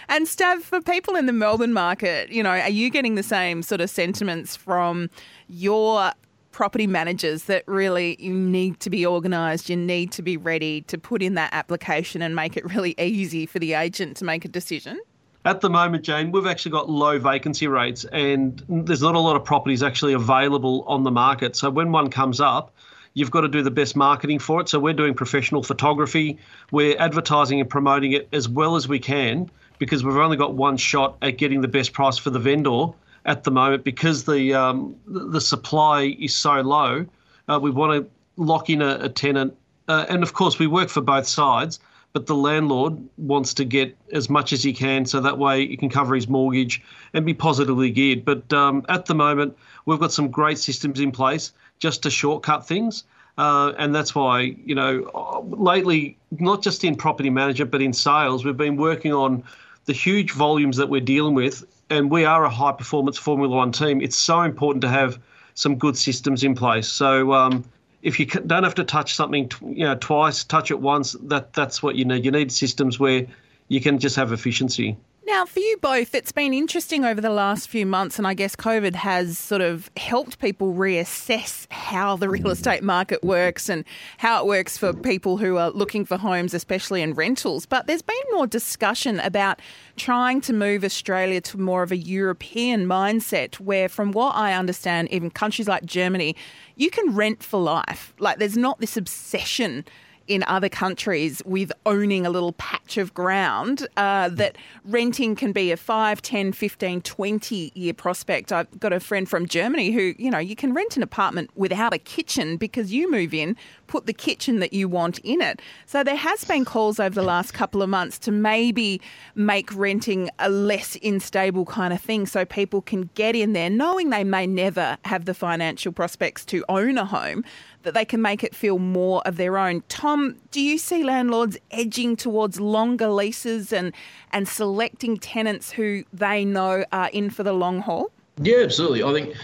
and 0.10 0.26
Stav, 0.26 0.62
for 0.62 0.82
people 0.82 1.16
in 1.16 1.28
the 1.28 1.34
Melbourne 1.34 1.74
market, 1.74 2.30
you 2.32 2.42
know, 2.42 2.50
are 2.50 2.70
you 2.70 2.90
getting 2.90 3.16
the 3.16 3.24
same 3.24 3.62
sort 3.62 3.82
of 3.82 3.90
sentiments 3.90 4.56
from 4.56 5.10
your 5.48 6.14
property 6.52 6.88
managers 6.88 7.44
that 7.44 7.64
really 7.68 8.16
you 8.18 8.34
need 8.34 8.80
to 8.80 8.90
be 8.90 9.06
organised, 9.06 9.70
you 9.70 9.76
need 9.76 10.12
to 10.14 10.22
be 10.22 10.38
ready 10.38 10.82
to 10.84 10.98
put 10.98 11.22
in 11.22 11.36
that 11.36 11.54
application 11.54 12.22
and 12.22 12.36
make 12.36 12.56
it 12.58 12.66
really 12.66 12.96
easy 12.98 13.46
for 13.46 13.60
the 13.60 13.74
agent 13.74 14.18
to 14.18 14.26
make 14.26 14.46
a 14.46 14.48
decision? 14.48 15.00
At 15.46 15.62
the 15.62 15.70
moment, 15.70 16.04
Jane, 16.04 16.32
we've 16.32 16.48
actually 16.48 16.72
got 16.72 16.90
low 16.90 17.20
vacancy 17.20 17.68
rates 17.68 18.04
and 18.06 18.64
there's 18.68 19.04
not 19.04 19.14
a 19.14 19.20
lot 19.20 19.36
of 19.36 19.46
properties 19.46 19.84
actually 19.84 20.14
available 20.14 20.84
on 20.88 21.04
the 21.04 21.12
market. 21.12 21.56
So 21.56 21.70
when 21.70 21.92
one 21.92 22.10
comes 22.10 22.42
up, 22.42 22.74
you've 23.14 23.30
got 23.30 23.42
to 23.42 23.48
do 23.48 23.62
the 23.62 23.70
best 23.70 23.96
marketing 23.96 24.40
for 24.40 24.60
it. 24.62 24.70
So 24.70 24.80
we're 24.80 24.94
doing 24.94 25.14
professional 25.14 25.62
photography, 25.62 26.40
we're 26.72 26.98
advertising 26.98 27.62
and 27.62 27.70
promoting 27.70 28.14
it 28.14 28.28
as 28.34 28.50
well 28.50 28.76
as 28.76 28.88
we 28.88 28.98
can 28.98 29.52
because 29.78 30.04
we've 30.04 30.18
only 30.18 30.36
got 30.36 30.56
one 30.56 30.78
shot 30.78 31.16
at 31.22 31.38
getting 31.38 31.62
the 31.62 31.68
best 31.68 31.94
price 31.94 32.18
for 32.18 32.32
the 32.32 32.40
vendor 32.40 32.88
at 33.26 33.44
the 33.44 33.52
moment 33.52 33.84
because 33.84 34.24
the 34.24 34.56
um, 34.56 34.96
the 35.06 35.42
supply 35.42 36.16
is 36.20 36.34
so 36.36 36.62
low. 36.62 37.06
Uh, 37.48 37.60
we 37.62 37.70
want 37.70 38.04
to 38.04 38.10
lock 38.42 38.70
in 38.72 38.82
a, 38.82 38.98
a 39.02 39.10
tenant, 39.10 39.56
uh, 39.88 40.06
and 40.10 40.24
of 40.24 40.34
course 40.34 40.58
we 40.58 40.66
work 40.66 40.90
for 40.90 41.02
both 41.02 41.28
sides 41.28 41.80
but 42.16 42.28
the 42.28 42.36
landlord 42.36 42.98
wants 43.18 43.54
to 43.56 43.66
get 43.66 43.94
as 44.14 44.30
much 44.30 44.54
as 44.54 44.64
he 44.64 44.72
can 44.72 45.06
so 45.06 45.20
that 45.20 45.38
way 45.38 45.68
he 45.68 45.76
can 45.76 45.90
cover 45.90 46.16
his 46.16 46.30
mortgage 46.30 46.82
and 47.14 47.26
be 47.26 47.34
positively 47.34 47.92
geared. 47.92 48.24
But 48.24 48.54
um, 48.54 48.86
at 48.88 49.06
the 49.06 49.14
moment, 49.14 49.58
we've 49.86 50.00
got 50.00 50.14
some 50.14 50.30
great 50.30 50.58
systems 50.58 51.02
in 51.02 51.12
place 51.12 51.52
just 51.78 52.04
to 52.04 52.10
shortcut 52.10 52.66
things. 52.66 53.04
Uh, 53.38 53.74
and 53.78 53.94
that's 53.94 54.16
why, 54.16 54.56
you 54.64 54.76
know, 54.76 55.44
lately, 55.50 56.18
not 56.40 56.62
just 56.62 56.86
in 56.86 56.96
property 56.96 57.30
management, 57.30 57.70
but 57.70 57.82
in 57.82 57.92
sales, 57.92 58.46
we've 58.46 58.56
been 58.56 58.78
working 58.78 59.12
on 59.12 59.44
the 59.84 59.92
huge 59.92 60.32
volumes 60.32 60.78
that 60.78 60.88
we're 60.88 61.02
dealing 61.02 61.34
with, 61.34 61.66
and 61.90 62.10
we 62.10 62.24
are 62.24 62.46
a 62.46 62.50
high 62.50 62.72
performance 62.72 63.18
Formula 63.18 63.54
One 63.54 63.74
team, 63.74 64.00
it's 64.02 64.16
so 64.16 64.44
important 64.44 64.82
to 64.84 64.88
have 64.88 65.20
some 65.54 65.76
good 65.76 65.98
systems 65.98 66.46
in 66.46 66.56
place. 66.56 66.88
So 66.88 67.34
um, 67.34 67.66
if 68.06 68.20
you 68.20 68.28
don't 68.28 68.64
have 68.64 68.76
to 68.76 68.84
touch 68.84 69.16
something, 69.16 69.52
you 69.62 69.84
know, 69.84 69.96
twice, 69.96 70.44
touch 70.44 70.70
it 70.70 70.80
once, 70.80 71.14
that 71.24 71.54
that's 71.54 71.82
what 71.82 71.96
you 71.96 72.06
need. 72.06 72.24
You 72.24 72.30
need 72.30 72.52
systems 72.52 73.00
where 73.00 73.26
you 73.68 73.82
can 73.82 73.98
just 73.98 74.16
have 74.16 74.32
efficiency. 74.32 74.96
Now, 75.28 75.44
for 75.44 75.60
you 75.60 75.78
both, 75.82 76.14
it's 76.14 76.32
been 76.32 76.54
interesting 76.54 77.04
over 77.04 77.20
the 77.20 77.32
last 77.32 77.68
few 77.68 77.88
months, 77.88 78.20
and 78.20 78.28
I 78.28 78.36
guess 78.36 78.56
COVID 78.56 78.94
has 78.94 79.40
sort 79.40 79.62
of 79.62 79.90
helped 79.98 80.38
people 80.38 80.76
reassess 80.76 81.66
how 81.72 82.16
the 82.16 82.30
real 82.30 82.44
mm. 82.44 82.52
estate 82.52 82.84
market 82.84 83.24
works 83.24 83.68
and 83.68 83.86
how 84.20 84.40
it 84.40 84.46
works 84.46 84.78
for 84.78 84.94
people 84.94 85.38
who 85.38 85.58
are 85.58 85.72
looking 85.72 86.06
for 86.06 86.18
homes, 86.18 86.54
especially 86.54 87.02
in 87.02 87.16
rentals. 87.16 87.66
But 87.66 87.88
there's 87.88 88.04
been 88.04 88.16
more 88.34 88.46
discussion 88.46 89.20
about 89.20 89.64
trying 89.98 90.42
to 90.42 90.54
move 90.54 90.84
Australia 90.84 91.42
to 91.42 91.60
more 91.60 91.82
of 91.82 91.92
a 91.92 91.98
European 91.98 92.86
mindset, 92.86 93.56
where, 93.56 93.90
from 93.90 94.12
what 94.12 94.36
I 94.36 94.54
understand, 94.54 95.12
even 95.12 95.32
countries 95.32 95.68
like 95.68 95.86
Germany, 95.86 96.36
you 96.76 96.92
can 96.92 97.16
rent 97.16 97.42
for 97.42 97.60
life. 97.60 98.14
Like, 98.20 98.38
there's 98.38 98.58
not 98.58 98.80
this 98.80 98.96
obsession 98.96 99.86
in 100.28 100.44
other 100.48 100.70
countries 100.70 101.42
with 101.46 101.72
owning 101.86 102.26
a 102.26 102.30
little 102.30 102.54
patch 102.54 102.98
of 102.98 103.14
ground 103.14 103.88
uh, 103.98 104.30
that 104.30 104.58
renting 104.84 105.36
can 105.36 105.52
be 105.52 105.72
a 105.72 105.78
5, 105.78 106.22
10, 106.22 106.52
15, 106.52 107.02
20 107.02 107.72
year 107.76 107.94
prospect. 107.94 108.52
I've 108.52 108.80
got 108.80 108.94
a 108.94 109.00
friend 109.00 109.30
from 109.30 109.48
Germany 109.48 109.92
who, 109.92 110.14
you 110.18 110.32
know, 110.32 110.40
you 110.40 110.56
can 110.56 110.74
rent 110.74 110.98
an 110.98 111.04
apartment 111.04 111.50
without 111.56 111.94
a 111.94 111.98
kitchen 111.98 112.58
because 112.58 112.92
you 112.92 113.10
move 113.12 113.34
in, 113.34 113.56
put 113.88 114.06
the 114.06 114.14
kitchen 114.14 114.60
that 114.60 114.74
you 114.74 114.88
want 114.88 115.20
in 115.20 115.42
it. 115.42 115.62
So 115.86 116.04
there 116.04 116.16
has 116.16 116.44
been 116.44 116.66
calls 116.66 117.00
over 117.00 117.14
the 117.14 117.24
last 117.24 117.54
couple 117.54 117.82
of 117.82 117.90
months 117.90 118.18
to 118.20 118.32
maybe 118.32 119.02
make 119.36 119.74
renting 119.76 120.30
a 120.40 120.50
less 120.50 120.98
unstable 121.04 121.66
kind 121.66 121.94
of 121.94 122.02
thing 122.02 122.26
so 122.26 122.46
people 122.46 122.82
can 122.82 123.10
get 123.14 123.36
in 123.36 123.54
there 123.54 123.70
knowing 123.70 124.10
they 124.10 124.24
may 124.24 124.48
never 124.48 124.98
have 125.06 125.26
the 125.26 125.34
financial 125.34 125.92
prospects 125.92 126.46
to 126.46 126.64
own 126.70 126.98
a 126.98 127.06
home 127.06 127.44
that 127.86 127.94
they 127.94 128.06
can 128.06 128.22
make 128.22 128.44
it 128.44 128.54
feel 128.54 128.78
more 128.78 129.22
of 129.26 129.38
their 129.38 129.58
own. 129.58 129.82
Tom, 129.88 130.36
do 130.52 130.60
you 130.60 130.78
see 130.78 131.04
landlords 131.04 131.58
edging 131.72 132.16
towards 132.16 132.60
longer 132.60 133.08
leases 133.08 133.72
and, 133.72 133.94
and 134.32 134.48
selecting 134.48 135.18
tenants 135.18 135.72
who 135.72 136.04
they 136.12 136.44
know 136.44 136.84
are 136.92 137.10
in 137.10 137.30
for 137.30 137.44
the 137.44 137.54
long 137.54 137.80
haul? 137.80 138.12
Yeah, 138.42 138.58
absolutely. 138.64 139.04
I 139.04 139.14
think 139.14 139.36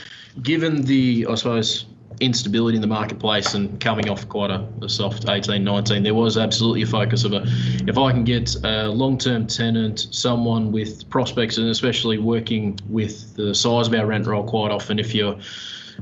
given 0.41 0.81
the, 0.81 1.25
I 1.29 1.35
suppose, 1.35 1.85
instability 2.19 2.75
in 2.75 2.81
the 2.81 2.87
marketplace 2.87 3.53
and 3.53 3.79
coming 3.79 4.09
off 4.09 4.27
quite 4.29 4.51
a, 4.51 4.67
a, 4.81 4.89
soft 4.89 5.27
18, 5.27 5.63
19, 5.63 6.03
there 6.03 6.13
was 6.13 6.37
absolutely 6.37 6.83
a 6.83 6.85
focus 6.85 7.23
of 7.23 7.33
a 7.33 7.43
if 7.87 7.97
I 7.97 8.11
can 8.11 8.23
get 8.23 8.55
a 8.63 8.89
long 8.89 9.17
term 9.17 9.47
tenant, 9.47 10.07
someone 10.11 10.71
with 10.71 11.09
prospects, 11.09 11.57
and 11.57 11.69
especially 11.69 12.17
working 12.17 12.79
with 12.89 13.35
the 13.35 13.55
size 13.55 13.87
of 13.87 13.93
our 13.93 14.05
rent 14.05 14.27
roll 14.27 14.43
quite 14.43 14.71
often, 14.71 14.99
if 14.99 15.15
you're 15.15 15.37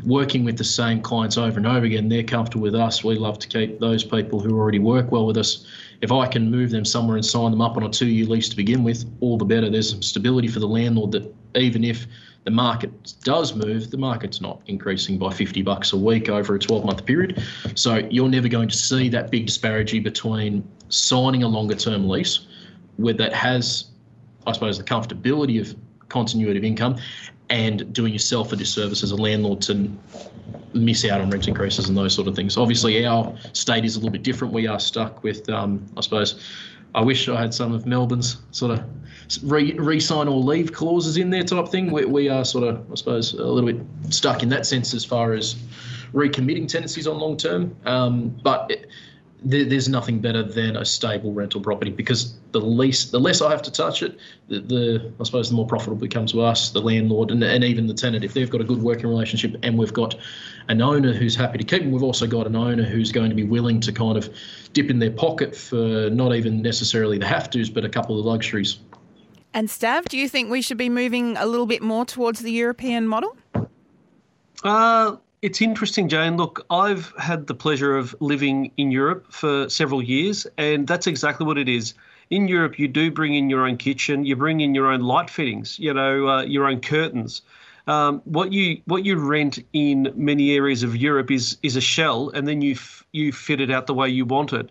working 0.06 0.44
with 0.44 0.58
the 0.58 0.64
same 0.64 1.02
clients 1.02 1.38
over 1.38 1.58
and 1.58 1.68
over 1.68 1.86
again, 1.86 2.10
they're 2.10 2.24
comfortable 2.24 2.64
with 2.64 2.76
us. 2.76 3.04
We 3.04 3.16
love 3.16 3.40
to 3.40 3.48
keep 3.48 3.80
those 3.80 4.04
people 4.04 4.40
who 4.40 4.58
already 4.58 4.80
work 4.80 5.12
well 5.12 5.26
with 5.26 5.38
us. 5.38 5.66
If 6.02 6.12
I 6.12 6.28
can 6.28 6.50
move 6.50 6.72
them 6.72 6.86
somewhere 6.86 7.18
and 7.18 7.26
sign 7.26 7.52
them 7.52 7.62
up 7.62 7.78
on 7.78 7.84
a 7.84 7.90
two 7.90 8.08
year 8.08 8.26
lease 8.26 8.50
to 8.50 8.56
begin 8.56 8.84
with, 8.84 9.06
all 9.20 9.38
the 9.38 9.46
better. 9.46 9.70
There's 9.70 9.90
some 9.90 10.02
stability 10.02 10.48
for 10.48 10.60
the 10.60 10.68
landlord 10.68 11.12
that 11.14 11.34
even 11.56 11.84
if 11.84 12.08
the 12.46 12.52
market 12.52 13.14
does 13.24 13.54
move, 13.54 13.92
the 13.92 13.98
market's 13.98 14.42
not 14.42 14.62
increasing 14.68 15.18
by 15.18 15.32
50 15.32 15.62
bucks 15.62 15.94
a 15.94 15.98
week 15.98 16.30
over 16.30 16.56
a 16.56 16.60
12 16.60 16.86
month 16.86 17.06
period. 17.06 17.44
So 17.76 17.98
you're 18.10 18.30
never 18.30 18.48
going 18.48 18.70
to 18.70 18.78
see 18.78 19.10
that 19.10 19.30
big 19.30 19.46
disparity 19.46 20.00
between 20.00 20.68
signing 20.90 21.44
a 21.44 21.48
longer 21.48 21.76
term 21.76 22.08
lease 22.08 22.48
where 22.98 23.14
that 23.14 23.34
has, 23.34 23.86
I 24.48 24.54
suppose, 24.54 24.78
the 24.78 24.84
comfortability 24.84 25.60
of 25.60 25.76
continuity 26.08 26.58
of 26.58 26.66
income 26.66 26.98
and 27.50 27.92
doing 27.94 28.14
yourself 28.14 28.52
a 28.52 28.56
disservice 28.56 29.04
as 29.04 29.12
a 29.12 29.16
landlord 29.16 29.62
to 29.62 29.92
miss 30.74 31.04
out 31.06 31.20
on 31.20 31.30
rent 31.30 31.48
increases 31.48 31.90
and 31.90 31.98
those 31.98 32.14
sort 32.14 32.28
of 32.28 32.36
things. 32.36 32.58
Obviously, 32.58 33.06
our 33.06 33.36
state 33.54 33.86
is 33.86 33.96
a 33.96 34.00
little 34.00 34.12
bit 34.12 34.24
different. 34.24 34.54
We 34.54 34.68
are 34.68 34.80
stuck 34.80 35.24
with, 35.24 35.50
um, 35.50 35.86
I 35.98 36.02
suppose, 36.02 36.44
I 36.96 37.02
wish 37.02 37.28
I 37.28 37.40
had 37.40 37.54
some 37.54 37.74
of 37.74 37.86
Melbourne's 37.86 38.38
sort 38.52 38.72
of 38.72 38.84
re, 39.44 40.00
sign 40.00 40.28
or 40.28 40.40
leave 40.40 40.74
clauses 40.74 41.18
in 41.18 41.30
there 41.30 41.44
type 41.44 41.68
thing. 41.70 41.92
We, 41.92 42.06
we 42.06 42.30
are 42.30 42.46
sort 42.46 42.64
of, 42.64 42.92
I 42.92 42.96
suppose, 42.96 43.34
a 43.34 43.44
little 43.44 43.72
bit 43.72 44.14
stuck 44.14 44.44
in 44.44 44.50
that 44.50 44.66
sense 44.66 44.94
as 44.94 45.06
far 45.06 45.34
as 45.34 45.56
recommitting 46.14 46.68
tenancies 46.68 47.08
on 47.08 47.20
long 47.20 47.38
term. 47.38 47.76
Um, 47.86 48.30
but 48.44 48.72
it, 48.72 48.90
there's 49.44 49.88
nothing 49.88 50.20
better 50.20 50.44
than 50.44 50.76
a 50.76 50.84
stable 50.84 51.32
rental 51.32 51.62
property 51.62 51.92
because 51.92 52.34
the 52.52 52.60
least, 52.60 53.12
the 53.12 53.20
less 53.20 53.42
I 53.42 53.50
have 53.52 53.62
to 53.64 53.72
touch 53.72 54.04
it, 54.04 54.18
the, 54.50 54.60
the 54.60 55.12
I 55.20 55.24
suppose 55.24 55.50
the 55.50 55.56
more 55.56 55.66
profitable 55.66 56.04
it 56.04 56.12
comes 56.12 56.32
to 56.34 56.42
us, 56.42 56.72
the 56.72 56.82
landlord, 56.82 57.32
and, 57.32 57.42
and 57.44 57.64
even 57.64 57.88
the 57.88 57.94
tenant. 57.94 58.24
If 58.26 58.34
they've 58.34 58.50
got 58.50 58.60
a 58.62 58.66
good 58.66 58.82
working 58.82 59.08
relationship 59.08 59.56
and 59.64 59.78
we've 59.78 59.94
got 59.94 60.16
an 60.68 60.82
owner 60.82 61.14
who's 61.14 61.36
happy 61.36 61.58
to 61.58 61.64
keep 61.64 61.84
them, 61.84 61.92
we've 61.92 62.04
also 62.04 62.28
got 62.28 62.48
an 62.48 62.56
owner 62.56 62.84
who's 62.84 63.12
going 63.12 63.30
to 63.30 63.36
be 63.36 63.44
willing 63.44 63.80
to 63.82 63.92
kind 63.94 64.18
of 64.18 64.30
dip 64.74 64.90
in 64.90 65.00
their 65.00 65.12
pocket 65.12 65.56
for 65.56 66.10
not 66.10 66.36
even 66.36 66.62
necessarily 66.62 67.18
the 67.18 67.26
have 67.26 67.50
tos, 67.50 67.70
but 67.70 67.86
a 67.86 67.90
couple 67.90 68.20
of 68.20 68.26
luxuries. 68.26 68.80
And 69.54 69.68
Stav, 69.68 70.06
do 70.06 70.18
you 70.18 70.28
think 70.30 70.52
we 70.52 70.62
should 70.62 70.78
be 70.78 70.90
moving 70.90 71.38
a 71.38 71.46
little 71.46 71.66
bit 71.66 71.82
more 71.82 72.06
towards 72.06 72.42
the 72.42 72.52
European 72.52 73.08
model? 73.08 73.36
Uh, 74.64 75.16
it's 75.42 75.62
interesting, 75.62 76.10
Jane. 76.10 76.38
Look, 76.38 76.66
I've 76.70 77.14
had 77.18 77.48
the 77.48 77.54
pleasure 77.54 77.96
of 77.96 78.16
living 78.20 78.72
in 78.78 78.92
Europe 78.92 79.32
for 79.32 79.70
several 79.70 80.02
years, 80.02 80.46
and 80.58 80.88
that's 80.88 81.08
exactly 81.08 81.46
what 81.46 81.58
it 81.58 81.70
is. 81.70 81.94
In 82.30 82.48
Europe, 82.48 82.78
you 82.78 82.88
do 82.88 83.10
bring 83.10 83.34
in 83.34 83.50
your 83.50 83.66
own 83.66 83.78
kitchen, 83.78 84.26
you 84.26 84.36
bring 84.36 84.62
in 84.62 84.76
your 84.76 84.88
own 84.88 85.02
light 85.02 85.30
fittings, 85.30 85.80
you 85.80 85.94
know, 85.94 86.28
uh, 86.28 86.42
your 86.44 86.68
own 86.68 86.82
curtains. 86.82 87.42
Um, 87.88 88.22
what 88.26 88.54
you 88.54 88.82
what 88.86 89.04
you 89.06 89.16
rent 89.16 89.58
in 89.74 90.14
many 90.16 90.52
areas 90.52 90.84
of 90.84 90.96
Europe 90.96 91.32
is 91.32 91.58
is 91.64 91.76
a 91.76 91.82
shell, 91.82 92.30
and 92.30 92.48
then 92.48 92.62
you 92.62 92.74
f- 92.74 93.04
you 93.14 93.32
fit 93.32 93.62
it 93.62 93.72
out 93.72 93.88
the 93.88 93.96
way 93.96 94.10
you 94.10 94.26
want 94.26 94.54
it. 94.54 94.70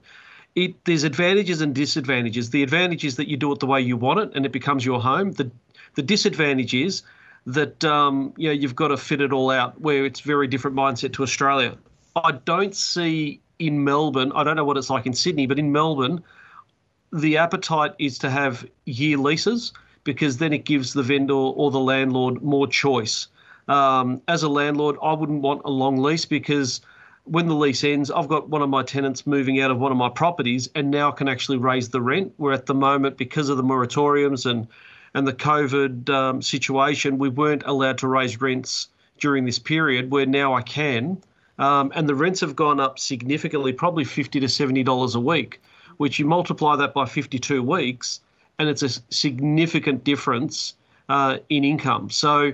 It 0.54 0.85
there's 0.85 1.02
advantages 1.02 1.61
and 1.61 1.74
disadvantages. 1.74 2.50
The 2.50 2.62
advantage 2.62 3.04
is 3.04 3.16
that 3.16 3.28
you 3.28 3.37
do 3.37 3.50
it 3.52 3.59
the 3.59 3.66
way 3.66 3.81
you 3.81 3.96
want 3.96 4.20
it, 4.20 4.31
and 4.35 4.46
it 4.46 4.52
becomes 4.52 4.85
your 4.85 5.00
home. 5.00 5.33
The 5.33 5.50
the 5.94 6.02
disadvantage 6.02 6.74
is 6.74 7.02
that 7.48 7.82
um, 7.84 8.34
you 8.37 8.48
know 8.48 8.52
you've 8.52 8.76
got 8.76 8.88
to 8.88 8.96
fit 8.96 9.20
it 9.20 9.32
all 9.32 9.50
out. 9.50 9.80
Where 9.80 10.04
it's 10.04 10.20
very 10.20 10.46
different 10.46 10.76
mindset 10.76 11.14
to 11.14 11.22
Australia. 11.22 11.76
I 12.14 12.32
don't 12.32 12.74
see 12.74 13.40
in 13.58 13.84
Melbourne. 13.84 14.32
I 14.34 14.44
don't 14.44 14.56
know 14.56 14.64
what 14.64 14.76
it's 14.76 14.90
like 14.90 15.06
in 15.06 15.14
Sydney, 15.14 15.46
but 15.46 15.58
in 15.58 15.72
Melbourne, 15.72 16.22
the 17.12 17.38
appetite 17.38 17.94
is 17.98 18.18
to 18.18 18.30
have 18.30 18.66
year 18.84 19.16
leases 19.16 19.72
because 20.04 20.38
then 20.38 20.52
it 20.52 20.64
gives 20.64 20.92
the 20.92 21.02
vendor 21.02 21.34
or 21.34 21.70
the 21.70 21.80
landlord 21.80 22.42
more 22.42 22.66
choice. 22.66 23.28
Um, 23.66 24.22
as 24.28 24.42
a 24.42 24.48
landlord, 24.48 24.96
I 25.02 25.12
wouldn't 25.12 25.42
want 25.42 25.62
a 25.64 25.70
long 25.70 25.98
lease 25.98 26.24
because 26.24 26.80
when 27.24 27.46
the 27.46 27.54
lease 27.54 27.84
ends, 27.84 28.11
I've 28.11 28.28
got 28.28 28.48
one 28.48 28.62
of 28.62 28.70
my 28.70 28.82
tenants 28.82 29.26
moving 29.26 29.61
out 29.61 29.70
of 29.70 29.78
one 29.78 29.92
of 29.92 29.98
my 29.98 30.08
properties 30.08 30.68
and 30.74 30.90
now 30.90 31.11
can 31.11 31.28
actually 31.28 31.58
raise 31.58 31.90
the 31.90 32.00
rent. 32.00 32.32
Where 32.37 32.52
at 32.52 32.66
the 32.66 32.74
moment, 32.74 33.16
because 33.16 33.48
of 33.48 33.56
the 33.56 33.62
moratoriums 33.62 34.46
and 34.46 34.66
and 35.14 35.27
the 35.27 35.33
COVID 35.33 36.09
um, 36.11 36.42
situation, 36.42 37.18
we 37.18 37.29
weren't 37.29 37.62
allowed 37.66 37.99
to 37.99 38.09
raise 38.09 38.40
rents 38.40 38.88
during 39.18 39.44
this 39.44 39.59
period, 39.59 40.11
where 40.11 40.27
now 40.27 40.55
I 40.55 40.62
can. 40.62 41.18
Um, 41.59 41.92
and 41.94 42.09
the 42.09 42.14
rents 42.14 42.40
have 42.40 42.55
gone 42.55 42.79
up 42.79 42.99
significantly, 42.99 43.73
probably 43.73 44.05
50 44.05 44.40
to 44.40 44.47
$70 44.47 45.14
a 45.14 45.21
week, 45.21 45.61
which 45.97 46.18
you 46.18 46.27
multiply 46.27 46.77
that 46.77 46.94
by 46.94 47.05
52 47.05 47.62
weeks, 47.62 48.21
and 48.59 48.68
it's 48.68 48.83
a 48.83 48.88
significant 49.12 50.05
difference 50.05 50.75
uh, 51.09 51.38
in 51.49 51.64
income. 51.64 52.11
So 52.11 52.53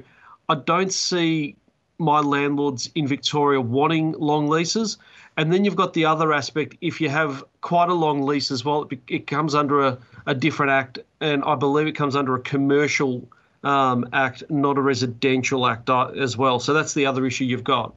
I 0.49 0.55
don't 0.55 0.93
see 0.93 1.57
my 1.99 2.21
landlords 2.21 2.91
in 2.95 3.07
Victoria 3.07 3.61
wanting 3.61 4.13
long 4.13 4.49
leases. 4.49 4.99
And 5.37 5.53
then 5.53 5.65
you've 5.65 5.77
got 5.77 5.95
the 5.95 6.05
other 6.05 6.33
aspect. 6.33 6.77
If 6.81 7.01
you 7.01 7.09
have 7.09 7.45
quite 7.61 7.89
a 7.89 7.95
long 7.95 8.23
lease 8.23 8.51
as 8.51 8.65
well, 8.65 8.87
it, 8.91 9.01
it 9.09 9.27
comes 9.27 9.55
under 9.55 9.85
a, 9.85 9.99
a 10.27 10.35
different 10.35 10.71
act, 10.71 10.99
and 11.21 11.43
I 11.45 11.57
believe 11.57 11.87
it 11.87 11.97
comes 11.97 12.15
under 12.15 12.35
a 12.37 12.41
commercial 12.41 13.29
um, 13.65 14.07
act, 14.13 14.45
not 14.49 14.79
a 14.79 14.81
residential 14.81 15.67
act 15.67 15.91
uh, 15.91 16.09
as 16.09 16.37
well. 16.37 16.61
So 16.61 16.73
that's 16.73 16.95
the 16.95 17.07
other 17.07 17.27
issue 17.27 17.45
you've 17.45 17.65
got. 17.65 17.95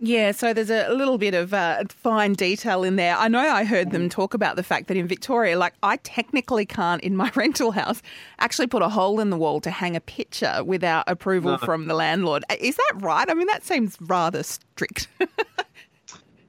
Yeah, 0.00 0.30
so 0.30 0.54
there's 0.54 0.70
a 0.70 0.92
little 0.92 1.18
bit 1.18 1.34
of 1.34 1.52
uh, 1.52 1.82
fine 1.88 2.34
detail 2.34 2.84
in 2.84 2.94
there. 2.94 3.16
I 3.16 3.26
know 3.26 3.40
I 3.40 3.64
heard 3.64 3.90
them 3.90 4.08
talk 4.08 4.32
about 4.32 4.54
the 4.54 4.62
fact 4.62 4.86
that 4.86 4.96
in 4.96 5.08
Victoria, 5.08 5.58
like 5.58 5.74
I 5.82 5.96
technically 5.96 6.64
can't 6.66 7.02
in 7.02 7.16
my 7.16 7.32
rental 7.34 7.72
house 7.72 8.00
actually 8.38 8.68
put 8.68 8.80
a 8.80 8.88
hole 8.88 9.18
in 9.18 9.30
the 9.30 9.36
wall 9.36 9.60
to 9.60 9.72
hang 9.72 9.96
a 9.96 10.00
picture 10.00 10.62
without 10.64 11.02
approval 11.08 11.52
no. 11.52 11.58
from 11.58 11.88
the 11.88 11.94
landlord. 11.94 12.44
Is 12.60 12.76
that 12.76 12.92
right? 12.96 13.28
I 13.28 13.34
mean, 13.34 13.48
that 13.48 13.64
seems 13.64 13.96
rather 14.00 14.44
strict. 14.44 15.08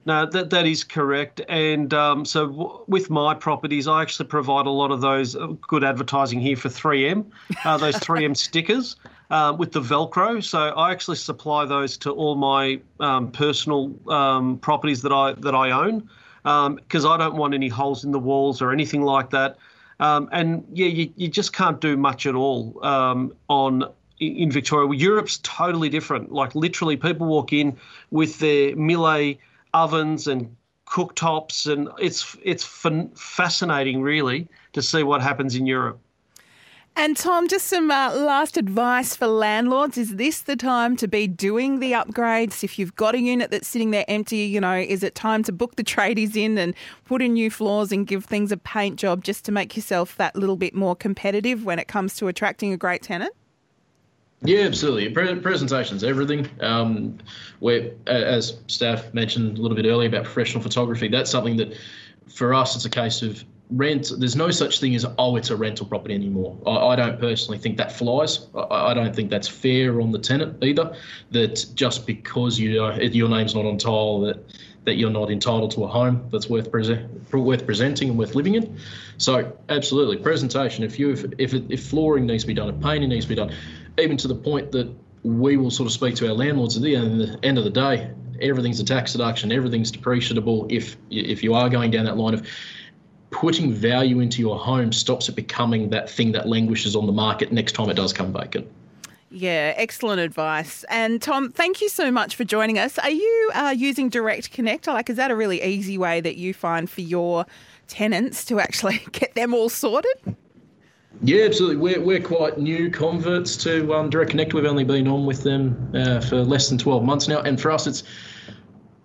No, 0.10 0.26
that 0.26 0.50
that 0.50 0.66
is 0.66 0.84
correct. 0.84 1.40
And 1.48 1.94
um, 1.94 2.26
so 2.26 2.48
w- 2.48 2.84
with 2.88 3.12
my 3.12 3.36
properties, 3.36 3.88
I 3.88 4.02
actually 4.02 4.26
provide 4.26 4.66
a 4.66 4.72
lot 4.72 4.90
of 4.90 5.02
those 5.02 5.36
uh, 5.36 5.54
good 5.68 5.84
advertising 5.84 6.40
here 6.40 6.56
for 6.56 6.68
3M, 6.68 7.28
uh, 7.64 7.78
those 7.78 7.94
3M 7.94 8.36
stickers 8.48 8.96
uh, 9.30 9.56
with 9.56 9.72
the 9.72 9.82
Velcro. 9.82 10.44
So 10.44 10.70
I 10.70 10.90
actually 10.90 11.18
supply 11.18 11.64
those 11.66 11.96
to 11.98 12.10
all 12.10 12.34
my 12.34 12.80
um, 13.00 13.32
personal 13.32 13.94
um, 14.12 14.58
properties 14.58 15.04
that 15.04 15.12
I 15.12 15.34
that 15.34 15.54
I 15.54 15.70
own 15.70 16.10
because 16.42 17.06
um, 17.06 17.12
I 17.12 17.16
don't 17.16 17.36
want 17.36 17.54
any 17.54 17.68
holes 17.68 18.04
in 18.04 18.12
the 18.12 18.18
walls 18.18 18.64
or 18.64 18.72
anything 18.72 19.04
like 19.04 19.30
that. 19.30 19.58
Um, 20.00 20.28
and 20.32 20.66
yeah, 20.74 20.88
you, 20.88 21.14
you 21.18 21.28
just 21.28 21.54
can't 21.54 21.80
do 21.80 21.96
much 21.96 22.26
at 22.26 22.34
all 22.34 22.84
um, 22.84 23.32
on 23.48 23.84
in 24.20 24.50
Victoria. 24.50 24.92
Europe's 24.98 25.38
totally 25.44 25.90
different. 25.90 26.32
Like 26.32 26.56
literally, 26.56 26.98
people 26.98 27.28
walk 27.28 27.54
in 27.54 27.78
with 28.10 28.40
their 28.40 28.76
Miele 28.76 29.38
ovens 29.74 30.28
and 30.28 30.56
cooktops, 30.86 31.72
and 31.72 31.90
it's 32.00 32.36
it's 32.44 32.64
fascinating, 33.16 34.02
really, 34.02 34.48
to 34.74 34.82
see 34.82 35.04
what 35.04 35.22
happens 35.22 35.56
in 35.56 35.66
Europe. 35.66 36.00
And 36.96 37.16
Tom, 37.16 37.48
just 37.48 37.68
some 37.68 37.90
uh, 37.92 38.14
last 38.14 38.58
advice 38.58 39.16
for 39.16 39.28
landlords. 39.28 39.98
Is 39.98 40.18
this 40.18 40.42
the 40.42 40.58
time 40.58 40.98
to 40.98 41.08
be 41.08 41.28
doing 41.28 41.80
the 41.80 41.94
upgrades? 41.94 42.62
If 42.62 42.78
you've 42.78 42.96
got 42.96 43.16
a 43.16 43.20
unit 43.20 43.52
that's 43.52 43.70
sitting 43.70 43.92
there 43.92 44.04
empty, 44.10 44.40
you 44.40 44.60
know, 44.60 44.76
is 44.76 45.02
it 45.02 45.16
time 45.16 45.42
to 45.44 45.54
book 45.54 45.78
the 45.78 45.84
tradies 45.84 46.36
in 46.36 46.58
and 46.58 46.76
put 47.06 47.22
in 47.22 47.34
new 47.34 47.50
floors 47.50 47.94
and 47.94 48.06
give 48.06 48.26
things 48.26 48.52
a 48.52 48.58
paint 48.58 48.98
job 48.98 49.24
just 49.24 49.46
to 49.46 49.52
make 49.52 49.78
yourself 49.78 50.18
that 50.18 50.36
little 50.36 50.58
bit 50.58 50.76
more 50.76 50.94
competitive 50.94 51.64
when 51.64 51.80
it 51.80 51.88
comes 51.88 52.18
to 52.18 52.28
attracting 52.28 52.74
a 52.74 52.78
great 52.78 53.02
tenant? 53.02 53.34
Yeah, 54.42 54.62
absolutely. 54.62 55.10
Pre- 55.10 55.40
presentations, 55.40 56.04
everything. 56.04 56.50
Um, 56.62 57.18
where, 57.60 57.92
as 58.08 58.54
Stav 58.68 59.14
mentioned 59.14 59.58
a 59.58 59.62
little 59.62 59.76
bit 59.76 59.86
earlier 59.86 60.08
about 60.08 60.24
professional 60.24 60.64
photography, 60.64 61.10
that's 61.10 61.30
something 61.30 61.58
that 61.58 61.74
for 62.28 62.54
us 62.54 62.76
it's 62.76 62.86
a 62.86 62.90
case 62.90 63.22
of 63.22 63.44
rent. 63.70 64.12
There's 64.18 64.36
no 64.36 64.50
such 64.52 64.80
thing 64.80 64.96
as 64.96 65.06
oh, 65.18 65.36
it's 65.36 65.50
a 65.50 65.58
rental 65.58 65.86
property 65.86 66.14
anymore. 66.14 66.58
I, 66.66 66.88
I 66.88 66.96
don't 66.96 67.20
personally 67.20 67.58
think 67.58 67.78
that 67.78 67.92
flies. 67.92 68.48
I, 68.56 68.92
I, 68.92 68.94
don't 68.94 69.16
think 69.16 69.30
that's 69.30 69.48
fair 69.48 70.00
on 70.00 70.12
the 70.12 70.20
tenant 70.20 70.64
either. 70.64 70.96
That 71.32 71.66
just 71.76 72.08
because 72.08 72.58
you 72.58 72.92
your 72.94 73.30
name's 73.30 73.56
not 73.56 73.66
on 73.66 73.78
tile 73.78 74.22
that 74.22 74.44
that 74.86 74.96
you're 74.96 75.10
not 75.10 75.30
entitled 75.30 75.72
to 75.72 75.84
a 75.84 75.88
home 75.88 76.28
that's 76.32 76.50
worth 76.50 76.72
worth 76.72 77.66
presenting 77.66 78.10
and 78.10 78.18
worth 78.18 78.36
living 78.36 78.56
in. 78.56 78.78
So 79.18 79.56
absolutely, 79.68 80.18
presentation. 80.18 80.84
If 80.84 80.98
you 80.98 81.12
if 81.12 81.26
if, 81.38 81.54
if 81.54 81.84
flooring 81.86 82.26
needs 82.26 82.44
to 82.44 82.48
be 82.48 82.54
done, 82.54 82.70
if 82.70 82.82
painting 82.82 83.10
needs 83.10 83.26
to 83.26 83.30
be 83.30 83.36
done, 83.36 83.54
even 84.00 84.18
to 84.18 84.28
the 84.28 84.36
point 84.36 84.72
that 84.72 84.94
we 85.24 85.58
will 85.58 85.72
sort 85.72 85.88
of 85.88 85.94
speak 85.94 86.16
to 86.16 86.28
our 86.28 86.34
landlords 86.34 86.78
at 86.78 86.84
the 86.84 86.96
end, 86.96 87.22
the 87.22 87.40
end 87.44 87.58
of 87.58 87.64
the 87.64 87.70
day. 87.70 88.12
Everything's 88.42 88.80
a 88.80 88.86
tax 88.86 89.12
deduction. 89.12 89.52
Everything's 89.52 89.92
depreciable. 89.92 90.72
If 90.72 90.96
if 91.10 91.44
you 91.44 91.54
are 91.54 91.70
going 91.70 91.92
down 91.92 92.06
that 92.06 92.18
line 92.18 92.34
of 92.34 92.48
putting 93.32 93.72
value 93.72 94.22
into 94.22 94.42
your 94.42 94.58
home 94.58 94.92
stops 94.92 95.30
it 95.30 95.36
becoming 95.36 95.90
that 95.92 96.10
thing 96.10 96.32
that 96.32 96.48
languishes 96.48 96.96
on 96.96 97.06
the 97.06 97.12
market 97.12 97.52
next 97.52 97.74
time 97.74 97.90
it 97.90 97.94
does 97.94 98.12
come 98.12 98.34
vacant. 98.34 98.68
Yeah, 99.32 99.74
excellent 99.76 100.20
advice. 100.20 100.84
And 100.90 101.22
Tom, 101.22 101.52
thank 101.52 101.82
you 101.82 101.90
so 101.90 102.10
much 102.10 102.36
for 102.36 102.44
joining 102.44 102.80
us. 102.80 102.98
Are 102.98 103.12
you 103.12 103.52
uh, 103.54 103.74
using 103.78 104.10
Direct 104.10 104.52
Connect? 104.52 104.88
Like, 104.88 105.10
is 105.10 105.18
that 105.18 105.30
a 105.30 105.36
really 105.36 105.62
easy 105.62 106.00
way 106.00 106.20
that 106.22 106.36
you 106.36 106.54
find 106.54 106.90
for 106.90 107.02
your 107.02 107.46
tenants 107.88 108.44
to 108.46 108.60
actually 108.60 109.06
get 109.12 109.36
them 109.36 109.54
all 109.54 109.70
sorted? 109.70 110.36
Yeah, 111.22 111.46
absolutely. 111.46 111.78
We're, 111.78 112.02
we're 112.02 112.22
quite 112.22 112.58
new 112.58 112.90
converts 112.90 113.58
to 113.58 113.94
um, 113.94 114.10
Direct 114.10 114.32
Connect. 114.32 114.54
We've 114.54 114.66
only 114.66 114.84
been 114.86 115.08
on 115.08 115.26
with 115.26 115.44
them 115.44 115.92
uh, 115.94 116.22
for 116.22 116.44
less 116.44 116.70
than 116.70 116.78
12 116.78 117.04
months 117.04 117.28
now. 117.28 117.42
And 117.42 117.60
for 117.60 117.72
us, 117.72 117.88
it's 117.88 118.04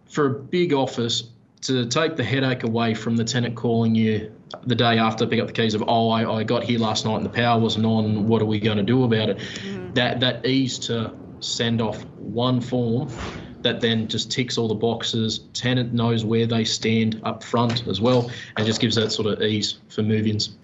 for 0.07 0.27
a 0.27 0.31
big 0.31 0.73
office 0.73 1.25
to 1.63 1.87
take 1.87 2.17
the 2.17 2.23
headache 2.25 2.63
away 2.63 2.95
from 2.95 3.17
the 3.17 3.25
tenant 3.25 3.57
calling 3.57 3.95
you 3.95 4.31
the 4.67 4.75
day 4.75 4.99
after 4.99 5.27
pick 5.27 5.41
up 5.41 5.47
the 5.47 5.53
keys 5.53 5.75
of 5.75 5.83
oh 5.89 6.11
I, 6.11 6.41
I 6.41 6.45
got 6.45 6.63
here 6.63 6.79
last 6.79 7.05
night 7.05 7.17
and 7.17 7.25
the 7.25 7.31
power 7.31 7.59
wasn't 7.59 7.87
on 7.87 8.29
what 8.29 8.41
are 8.41 8.45
we 8.45 8.61
going 8.61 8.77
to 8.77 8.85
do 8.85 9.03
about 9.05 9.31
it 9.31 9.39
mm-hmm. 9.39 9.93
that 9.95 10.21
that 10.21 10.47
ease 10.47 10.79
to 10.81 11.13
send 11.41 11.81
off 11.81 12.05
one 12.19 12.61
form 12.61 13.11
that 13.63 13.81
then 13.81 14.07
just 14.07 14.31
ticks 14.31 14.59
all 14.59 14.69
the 14.69 14.75
boxes 14.75 15.41
tenant 15.55 15.93
knows 15.93 16.25
where 16.25 16.47
they 16.47 16.65
stand 16.65 17.21
up 17.25 17.43
front 17.43 17.87
as 17.89 18.01
well 18.01 18.31
and 18.57 18.67
just 18.67 18.81
gives 18.81 18.95
that 18.95 19.11
sort 19.11 19.27
of 19.27 19.43
ease 19.43 19.79
for 19.89 20.03
move-ins 20.03 20.55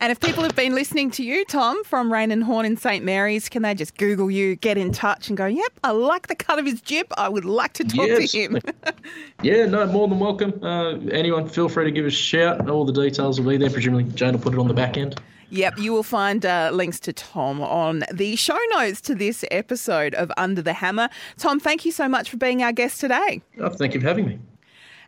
and 0.00 0.12
if 0.12 0.20
people 0.20 0.42
have 0.42 0.54
been 0.54 0.74
listening 0.74 1.10
to 1.12 1.22
you, 1.22 1.44
Tom, 1.44 1.82
from 1.84 2.12
Raine 2.12 2.30
and 2.30 2.44
Horne 2.44 2.66
in 2.66 2.76
St 2.76 3.04
Mary's, 3.04 3.48
can 3.48 3.62
they 3.62 3.74
just 3.74 3.96
Google 3.96 4.30
you, 4.30 4.56
get 4.56 4.78
in 4.78 4.92
touch, 4.92 5.28
and 5.28 5.36
go, 5.36 5.46
yep, 5.46 5.72
I 5.82 5.90
like 5.90 6.28
the 6.28 6.34
cut 6.34 6.58
of 6.58 6.66
his 6.66 6.80
jib. 6.80 7.06
I 7.16 7.28
would 7.28 7.44
like 7.44 7.72
to 7.74 7.84
talk 7.84 8.06
yes. 8.06 8.32
to 8.32 8.38
him. 8.38 8.60
yeah, 9.42 9.66
no, 9.66 9.86
more 9.86 10.08
than 10.08 10.18
welcome. 10.18 10.62
Uh, 10.62 10.94
anyone, 11.10 11.48
feel 11.48 11.68
free 11.68 11.84
to 11.84 11.90
give 11.90 12.06
us 12.06 12.12
a 12.12 12.16
shout. 12.16 12.68
All 12.68 12.84
the 12.84 12.92
details 12.92 13.40
will 13.40 13.50
be 13.50 13.56
there. 13.56 13.70
Presumably, 13.70 14.04
Jane 14.14 14.32
will 14.32 14.40
put 14.40 14.54
it 14.54 14.58
on 14.58 14.68
the 14.68 14.74
back 14.74 14.96
end. 14.96 15.20
Yep, 15.50 15.78
you 15.78 15.92
will 15.92 16.02
find 16.02 16.44
uh, 16.44 16.70
links 16.72 17.00
to 17.00 17.12
Tom 17.12 17.62
on 17.62 18.04
the 18.12 18.36
show 18.36 18.58
notes 18.72 19.00
to 19.02 19.14
this 19.14 19.44
episode 19.50 20.14
of 20.14 20.30
Under 20.36 20.60
the 20.60 20.74
Hammer. 20.74 21.08
Tom, 21.38 21.58
thank 21.58 21.86
you 21.86 21.92
so 21.92 22.06
much 22.06 22.30
for 22.30 22.36
being 22.36 22.62
our 22.62 22.72
guest 22.72 23.00
today. 23.00 23.40
Oh, 23.58 23.70
thank 23.70 23.94
you 23.94 24.00
for 24.00 24.06
having 24.06 24.26
me. 24.26 24.38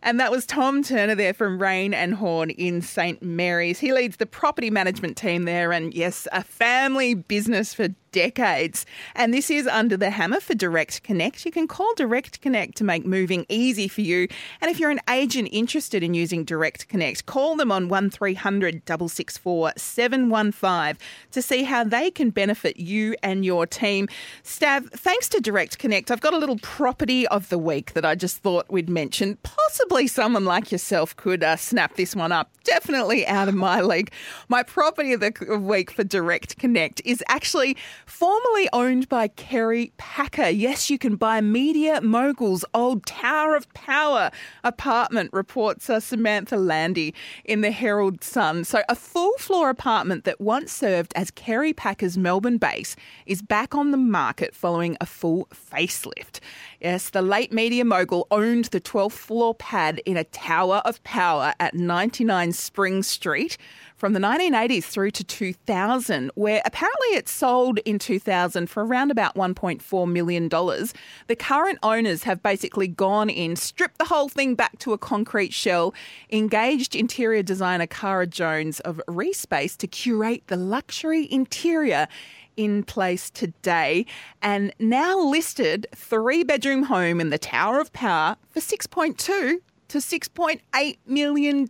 And 0.03 0.19
that 0.19 0.31
was 0.31 0.47
Tom 0.47 0.83
Turner 0.83 1.15
there 1.15 1.35
from 1.35 1.61
Raine 1.61 1.93
and 1.93 2.15
Horne 2.15 2.51
in 2.51 2.81
St 2.81 3.23
Mary's. 3.23 3.79
He 3.79 3.93
leads 3.93 4.17
the 4.17 4.27
property 4.27 4.71
management 4.71 5.17
team 5.17 5.45
there, 5.45 5.73
and 5.73 5.93
yes, 5.93 6.27
a 6.33 6.43
family 6.43 7.15
business 7.15 7.75
for 7.75 7.89
decades. 8.13 8.87
And 9.15 9.33
this 9.33 9.51
is 9.51 9.67
under 9.67 9.97
the 9.97 10.11
hammer 10.11 10.41
for 10.41 10.55
Direct 10.55 11.03
Connect. 11.03 11.45
You 11.45 11.53
can 11.53 11.69
call 11.69 11.95
Direct 11.95 12.41
Connect 12.41 12.77
to 12.77 12.85
make 12.85 13.07
moving 13.07 13.47
easy 13.49 13.89
for 13.89 14.01
you. 14.01 14.27
And 14.61 14.71
if 14.71 14.81
you're 14.81 14.91
an 14.91 15.01
agent 15.09 15.49
interested 15.53 16.03
in 16.03 16.15
using 16.15 16.45
Direct 16.45 16.89
Connect, 16.89 17.27
call 17.27 17.57
them 17.57 17.71
on 17.71 17.89
1300 17.89 18.83
664 18.87 19.73
715 19.77 20.99
to 21.31 21.43
see 21.43 21.63
how 21.63 21.85
they 21.85 22.11
can 22.11 22.31
benefit 22.31 22.79
you 22.79 23.15
and 23.23 23.45
your 23.45 23.67
team. 23.67 24.09
Stav, 24.43 24.91
thanks 24.91 25.29
to 25.29 25.41
Direct 25.41 25.79
Connect, 25.79 26.11
I've 26.11 26.21
got 26.21 26.35
a 26.35 26.39
little 26.39 26.59
property 26.59 27.27
of 27.29 27.49
the 27.49 27.59
week 27.59 27.93
that 27.93 28.05
I 28.05 28.15
just 28.15 28.39
thought 28.39 28.67
we'd 28.71 28.89
mention. 28.89 29.39
Possibly 29.43 29.90
someone 29.91 30.45
like 30.45 30.71
yourself 30.71 31.17
could 31.17 31.43
uh, 31.43 31.57
snap 31.57 31.97
this 31.97 32.15
one 32.15 32.31
up. 32.33 32.49
Definitely 32.63 33.27
out 33.27 33.49
of 33.49 33.55
my 33.55 33.81
league. 33.81 34.13
My 34.49 34.63
property 34.63 35.13
of 35.13 35.21
the 35.21 35.59
week 35.61 35.91
for 35.91 36.05
Direct 36.05 36.57
Connect 36.59 37.03
is 37.05 37.25
actually 37.29 37.77
Formerly 38.07 38.69
owned 38.73 39.09
by 39.09 39.29
Kerry 39.29 39.93
Packer. 39.97 40.49
Yes, 40.49 40.91
you 40.91 40.99
can 40.99 41.17
buy 41.17 41.41
Media 41.41 42.01
Mogul's 42.01 42.65
old 42.75 43.05
Tower 43.05 43.57
of 43.57 43.73
Power 43.75 44.31
apartment, 44.63 45.31
reports 45.33 45.91
uh, 45.91 46.01
Samantha 46.01 46.57
Landy 46.57 47.15
in 47.45 47.61
the 47.61 47.71
Herald 47.71 48.23
Sun. 48.23 48.65
So, 48.65 48.83
a 48.89 48.95
full 48.95 49.33
floor 49.39 49.71
apartment 49.71 50.25
that 50.25 50.41
once 50.41 50.71
served 50.71 51.13
as 51.17 51.31
Kerry 51.31 51.73
Packer's 51.73 52.17
Melbourne 52.17 52.59
base 52.59 52.95
is 53.27 53.43
back 53.43 53.75
on 53.75 53.91
the 53.91 53.97
market 53.97 54.55
following 54.55 54.97
a 55.01 55.07
full 55.07 55.49
facelift. 55.53 56.41
Yes, 56.81 57.11
the 57.11 57.21
late 57.21 57.53
media 57.53 57.85
mogul 57.85 58.27
owned 58.31 58.67
the 58.67 58.81
12th 58.81 59.13
floor 59.13 59.55
pad 59.55 60.01
in 60.07 60.17
a 60.17 60.25
Tower 60.25 60.81
of 60.87 61.05
Power 61.05 61.53
at 61.61 61.75
99 61.75 62.53
Spring 62.53 63.03
Street 63.03 63.59
from 63.99 64.15
the 64.15 64.19
1980s 64.19 64.85
through 64.85 65.11
to 65.11 65.23
2000, 65.23 66.31
where 66.37 66.63
apparently 66.65 67.09
it 67.09 67.29
sold 67.29 67.81
in 67.81 67.99
2000 67.99 68.71
for 68.71 68.83
around 68.83 69.11
about 69.11 69.35
$1.4 69.35 70.11
million. 70.11 70.49
The 70.49 71.37
current 71.39 71.79
owners 71.83 72.23
have 72.23 72.43
basically 72.43 72.89
gone 72.89 73.29
in, 73.29 73.57
stripped 73.57 73.99
the 73.99 74.07
whole 74.07 74.31
thing 74.31 74.55
back 74.55 74.79
to 74.79 74.95
a 74.95 74.99
concrete 74.99 75.53
shell, 75.53 75.93
engaged 76.33 76.97
interior 76.97 77.43
designer 77.43 77.87
Cara 77.87 78.27
Jones 78.27 78.81
of 78.81 79.03
Respace 79.07 79.77
to 79.77 79.87
curate 79.87 80.45
the 80.47 80.57
luxury 80.57 81.31
interior 81.31 82.09
in 82.57 82.83
place 82.83 83.31
today 83.31 84.07
and 84.43 84.73
now 84.79 85.19
listed 85.19 85.87
three 85.95 86.43
bedroom 86.45 86.85
home 86.85 87.21
in 87.21 87.31
the 87.31 87.39
Tower 87.39 87.81
of 87.81 87.93
Power 87.93 88.37
for 88.51 88.61
6.2 88.61 89.59
to 89.91 89.99
$6.8 89.99 90.99
million. 91.07 91.69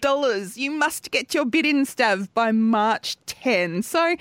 You 0.54 0.70
must 0.70 1.10
get 1.10 1.34
your 1.34 1.44
bid 1.44 1.66
in, 1.66 1.84
Stav, 1.86 2.28
by 2.34 2.52
March 2.52 3.16
10. 3.26 3.82
So, 3.82 4.16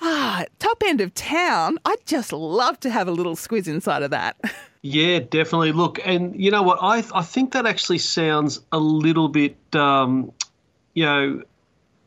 ah, 0.00 0.44
top 0.58 0.82
end 0.84 1.00
of 1.00 1.14
town. 1.14 1.78
I'd 1.84 2.04
just 2.04 2.32
love 2.32 2.80
to 2.80 2.90
have 2.90 3.08
a 3.08 3.12
little 3.12 3.36
squiz 3.36 3.68
inside 3.68 4.02
of 4.02 4.10
that. 4.10 4.36
Yeah, 4.82 5.18
definitely. 5.18 5.72
Look, 5.72 5.98
and 6.04 6.40
you 6.40 6.52
know 6.52 6.62
what? 6.62 6.78
I 6.80 7.02
I 7.12 7.22
think 7.22 7.52
that 7.52 7.66
actually 7.66 7.98
sounds 7.98 8.60
a 8.70 8.78
little 8.78 9.28
bit, 9.28 9.56
um, 9.74 10.32
you 10.94 11.04
know, 11.04 11.42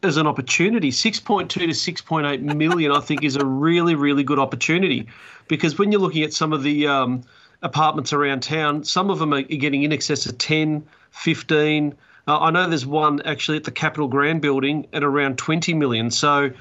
as 0.04 0.18
an 0.18 0.28
opportunity. 0.28 0.92
Six 0.92 1.20
point 1.20 1.50
two 1.50 1.68
to 1.68 1.74
six 1.74 2.02
point 2.02 2.28
eight 2.28 2.42
million, 2.42 2.92
I 2.92 3.00
think, 3.00 3.24
is 3.24 3.36
a 3.36 3.46
really 3.46 3.96
really 3.96 4.24
good 4.24 4.40
opportunity, 4.40 5.08
because 5.48 5.78
when 5.78 5.92
you're 5.92 6.02
looking 6.02 6.24
at 6.24 6.34
some 6.34 6.54
of 6.54 6.64
the 6.64 6.88
um, 6.88 7.24
apartments 7.62 8.14
around 8.14 8.42
town, 8.44 8.84
some 8.84 9.10
of 9.10 9.20
them 9.20 9.34
are 9.34 9.42
getting 9.42 9.84
in 9.84 9.92
excess 9.92 10.26
of 10.26 10.38
ten. 10.38 10.86
15. 11.12 11.94
Uh, 12.28 12.40
I 12.40 12.52
know 12.52 12.68
there's 12.68 12.86
one 12.86 13.22
actually 13.24 13.58
at 13.58 13.64
the 13.64 13.72
Capitol 13.72 14.08
Grand 14.08 14.42
building 14.42 14.88
at 14.94 15.04
around 15.04 15.38
20 15.38 15.74
million. 15.74 16.12
So 16.12 16.52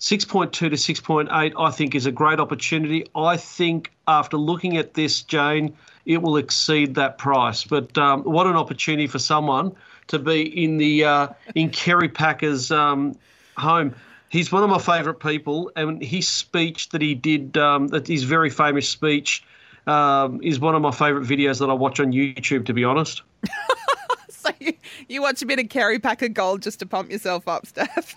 6.2 0.00 0.50
to 0.52 0.70
6.8, 0.70 1.52
I 1.58 1.70
think, 1.70 1.94
is 1.94 2.06
a 2.06 2.12
great 2.12 2.40
opportunity. 2.40 3.06
I 3.14 3.36
think 3.36 3.92
after 4.08 4.36
looking 4.36 4.76
at 4.76 4.94
this, 4.94 5.22
Jane, 5.22 5.76
it 6.06 6.22
will 6.22 6.36
exceed 6.36 6.94
that 6.94 7.18
price. 7.18 7.64
But 7.64 7.96
um, 7.98 8.22
what 8.22 8.46
an 8.46 8.56
opportunity 8.56 9.06
for 9.06 9.18
someone 9.18 9.72
to 10.10 10.18
be 10.18 10.42
in 10.64 10.76
the 10.76 11.04
uh, 11.04 11.28
in 11.54 11.70
Kerry 11.70 12.08
Packer's 12.08 12.70
um, 12.70 13.16
home. 13.56 13.94
He's 14.28 14.52
one 14.52 14.62
of 14.62 14.70
my 14.70 14.78
favourite 14.78 15.18
people, 15.18 15.72
and 15.74 16.00
his 16.00 16.28
speech 16.28 16.90
that 16.90 17.02
he 17.02 17.14
did, 17.14 17.56
um, 17.56 17.88
that 17.88 18.06
his 18.06 18.22
very 18.22 18.50
famous 18.50 18.88
speech, 18.88 19.42
um, 19.86 20.40
is 20.42 20.60
one 20.60 20.76
of 20.76 20.82
my 20.82 20.92
favourite 20.92 21.26
videos 21.26 21.58
that 21.58 21.68
I 21.68 21.72
watch 21.72 21.98
on 21.98 22.12
YouTube. 22.12 22.66
To 22.66 22.72
be 22.72 22.84
honest. 22.84 23.22
so 24.28 24.50
you, 24.60 24.74
you 25.08 25.22
watch 25.22 25.42
a 25.42 25.46
bit 25.46 25.58
of 25.58 25.68
Kerry 25.68 25.98
Packer 25.98 26.28
Gold 26.28 26.62
just 26.62 26.78
to 26.80 26.86
pump 26.86 27.10
yourself 27.10 27.48
up, 27.48 27.66
Stav. 27.66 28.14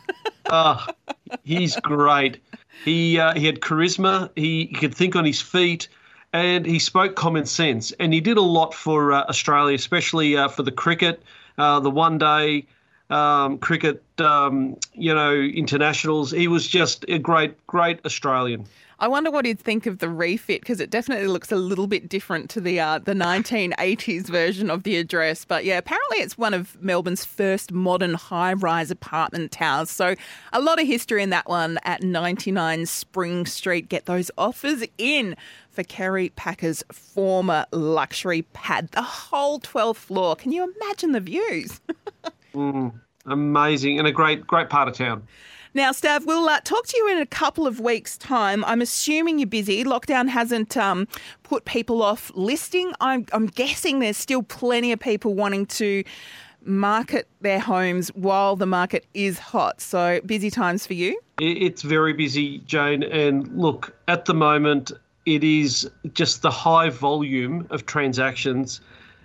uh, 0.48 0.86
he's 1.44 1.76
great. 1.78 2.42
He 2.86 3.20
uh, 3.20 3.34
he 3.34 3.46
had 3.46 3.62
charisma. 3.62 4.30
He, 4.36 4.66
he 4.66 4.76
could 4.76 4.94
think 4.94 5.16
on 5.16 5.26
his 5.26 5.42
feet, 5.42 5.88
and 6.32 6.66
he 6.66 6.80
spoke 6.80 7.16
common 7.16 7.46
sense. 7.46 7.92
And 7.94 8.14
he 8.14 8.20
did 8.20 8.38
a 8.38 8.42
lot 8.42 8.74
for 8.74 9.14
uh, 9.14 9.24
Australia, 9.24 9.76
especially 9.76 10.36
uh, 10.36 10.48
for 10.48 10.64
the 10.64 10.72
cricket, 10.72 11.24
uh, 11.58 11.80
the 11.80 11.90
one 11.90 12.18
day 12.18 12.66
um, 13.14 13.58
cricket, 13.60 14.04
um, 14.20 14.78
you 14.94 15.14
know, 15.14 15.34
internationals. 15.34 16.32
He 16.32 16.48
was 16.48 16.68
just 16.68 17.06
a 17.08 17.20
great, 17.20 17.66
great 17.68 18.00
Australian. 18.06 18.66
I 19.00 19.08
wonder 19.08 19.32
what 19.32 19.44
he'd 19.46 19.60
think 19.60 19.86
of 19.86 20.00
the 20.00 20.08
refit 20.08 20.62
because 20.62 20.80
it 20.80 20.90
definitely 20.90 21.28
looks 21.28 21.52
a 21.52 21.58
little 21.58 21.88
bit 21.88 22.08
different 22.08 22.50
to 22.52 22.62
the 22.62 22.80
uh, 22.80 23.00
the 23.00 23.14
1980s 23.14 24.28
version 24.28 24.70
of 24.70 24.84
the 24.84 24.96
address. 24.96 25.44
But 25.46 25.66
yeah, 25.66 25.78
apparently 25.78 26.20
it's 26.20 26.38
one 26.38 26.54
of 26.54 26.82
Melbourne's 26.82 27.26
first 27.26 27.72
modern 27.72 28.14
high-rise 28.14 28.92
apartment 28.92 29.52
towers. 29.52 29.90
So 29.90 30.16
a 30.54 30.62
lot 30.62 30.80
of 30.80 30.88
history 30.88 31.22
in 31.22 31.32
that 31.32 31.50
one 31.50 31.80
at 31.84 32.02
99 32.02 32.86
Spring 32.86 33.46
Street. 33.46 33.90
Get 33.90 34.06
those 34.06 34.32
offers 34.38 34.86
in 34.98 35.36
for 35.70 35.84
Kerry 35.84 36.30
Packer's 36.30 36.84
former 36.92 37.66
luxury 37.74 38.44
pad. 38.54 38.90
The 38.92 39.02
whole 39.02 39.60
12th 39.60 39.98
floor. 39.98 40.36
Can 40.38 40.54
you 40.54 40.74
imagine 40.78 41.12
the 41.12 41.20
views? 41.20 41.82
mm, 42.54 42.94
amazing 43.26 44.00
and 44.00 44.08
a 44.08 44.12
great 44.12 44.46
great 44.46 44.70
part 44.70 44.88
of 44.88 44.96
town. 44.96 45.28
Now, 45.76 45.90
Stav, 45.92 46.28
we'll 46.28 46.48
uh, 46.48 46.60
talk 46.64 46.86
to 46.86 46.98
you 46.98 47.10
in 47.10 47.18
a 47.18 47.26
couple 47.26 47.66
of 47.66 47.80
weeks' 47.80 48.16
time. 48.16 48.64
I'm 48.66 48.80
assuming 48.80 49.40
you're 49.40 49.48
busy. 49.48 49.84
Lockdown 49.84 50.28
hasn't 50.30 50.78
um, 50.78 51.08
put 51.42 51.66
people 51.66 52.04
off 52.04 52.32
listing. 52.36 52.94
I'm, 53.02 53.26
I'm 53.34 53.48
guessing 53.48 53.98
there's 54.00 54.18
still 54.18 54.44
plenty 54.44 54.92
of 54.92 55.00
people 55.00 55.34
wanting 55.34 55.66
to 55.68 56.04
market 56.64 57.28
their 57.42 57.60
homes 57.60 58.10
while 58.10 58.56
the 58.56 58.68
market 58.68 59.08
is 59.16 59.40
hot. 59.40 59.82
So, 59.82 60.22
busy 60.28 60.52
times 60.52 60.86
for 60.86 60.94
you? 60.94 61.20
It's 61.40 61.82
very 61.82 62.14
busy, 62.14 62.60
Jane. 62.60 63.02
And 63.02 63.48
look, 63.58 63.96
at 64.08 64.26
the 64.26 64.36
moment, 64.36 64.92
it 65.26 65.44
is 65.44 65.90
just 66.14 66.44
the 66.44 66.52
high 66.52 66.90
volume 66.90 67.66
of 67.72 67.88
transactions 67.88 68.80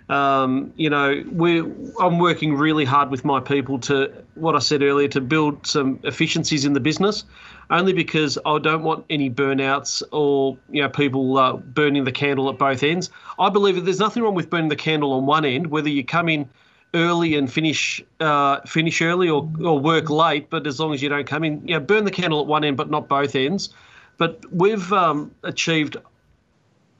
um, 0.09 0.73
you 0.75 0.89
know, 0.89 1.23
we 1.31 1.59
I'm 1.99 2.17
working 2.17 2.55
really 2.55 2.85
hard 2.85 3.11
with 3.11 3.23
my 3.23 3.39
people 3.39 3.79
to 3.81 4.11
what 4.33 4.55
I 4.55 4.59
said 4.59 4.81
earlier 4.81 5.07
to 5.09 5.21
build 5.21 5.67
some 5.67 5.99
efficiencies 6.03 6.65
in 6.65 6.73
the 6.73 6.79
business, 6.79 7.23
only 7.69 7.93
because 7.93 8.37
I 8.43 8.57
don't 8.57 8.83
want 8.83 9.05
any 9.09 9.29
burnouts 9.29 10.01
or 10.11 10.57
you 10.71 10.81
know 10.81 10.89
people 10.89 11.37
uh, 11.37 11.53
burning 11.57 12.05
the 12.05 12.11
candle 12.11 12.49
at 12.49 12.57
both 12.57 12.81
ends. 12.81 13.11
I 13.37 13.49
believe 13.49 13.75
that 13.75 13.81
there's 13.81 13.99
nothing 13.99 14.23
wrong 14.23 14.33
with 14.33 14.49
burning 14.49 14.69
the 14.69 14.75
candle 14.75 15.13
on 15.13 15.27
one 15.27 15.45
end, 15.45 15.67
whether 15.67 15.89
you 15.89 16.03
come 16.03 16.27
in 16.27 16.49
early 16.95 17.35
and 17.35 17.51
finish 17.51 18.03
uh, 18.19 18.61
finish 18.61 19.01
early 19.03 19.29
or, 19.29 19.47
or 19.63 19.77
work 19.77 20.09
late, 20.09 20.49
but 20.49 20.65
as 20.65 20.79
long 20.79 20.91
as 20.91 21.03
you 21.03 21.09
don't 21.09 21.27
come 21.27 21.43
in, 21.43 21.67
you 21.67 21.75
know, 21.75 21.79
burn 21.79 22.03
the 22.03 22.11
candle 22.11 22.41
at 22.41 22.47
one 22.47 22.63
end, 22.63 22.77
but 22.77 22.89
not 22.89 23.07
both 23.07 23.35
ends. 23.35 23.69
But 24.17 24.43
we've 24.51 24.91
um, 24.91 25.33
achieved 25.43 25.97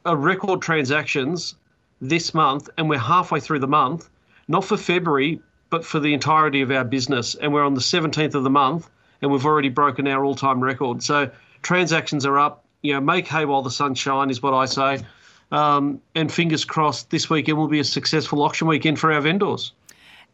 a 0.06 0.16
record 0.16 0.62
transactions 0.62 1.56
this 2.02 2.34
month, 2.34 2.70
and 2.78 2.90
we're 2.90 3.00
halfway 3.00 3.40
through 3.40 3.60
the 3.60 3.68
month, 3.68 4.10
not 4.48 4.66
for 4.66 4.78
February, 4.78 5.42
but 5.70 5.86
for 5.86 6.00
the 6.00 6.14
entirety 6.14 6.62
of 6.62 6.72
our 6.72 6.84
business. 6.84 7.36
And 7.36 7.54
we're 7.54 7.66
on 7.66 7.74
the 7.74 7.82
17th 7.82 8.36
of 8.36 8.44
the 8.44 8.50
month, 8.50 8.90
and 9.22 9.32
we've 9.32 9.46
already 9.46 9.70
broken 9.70 10.08
our 10.08 10.24
all 10.24 10.36
time 10.36 10.62
record. 10.62 11.04
So 11.04 11.30
transactions 11.62 12.26
are 12.26 12.40
up. 12.40 12.64
You 12.82 12.94
know, 12.94 13.02
make 13.02 13.28
hay 13.28 13.46
while 13.46 13.62
the 13.62 13.72
sun 13.72 13.94
shines 13.94 14.32
is 14.32 14.42
what 14.42 14.54
I 14.54 14.66
say. 14.66 15.06
Um, 15.52 16.02
and 16.16 16.32
fingers 16.32 16.64
crossed, 16.64 17.10
this 17.10 17.30
weekend 17.30 17.58
will 17.58 17.68
be 17.68 17.80
a 17.80 17.84
successful 17.84 18.42
auction 18.44 18.68
weekend 18.68 19.00
for 19.00 19.12
our 19.12 19.22
vendors. 19.22 19.74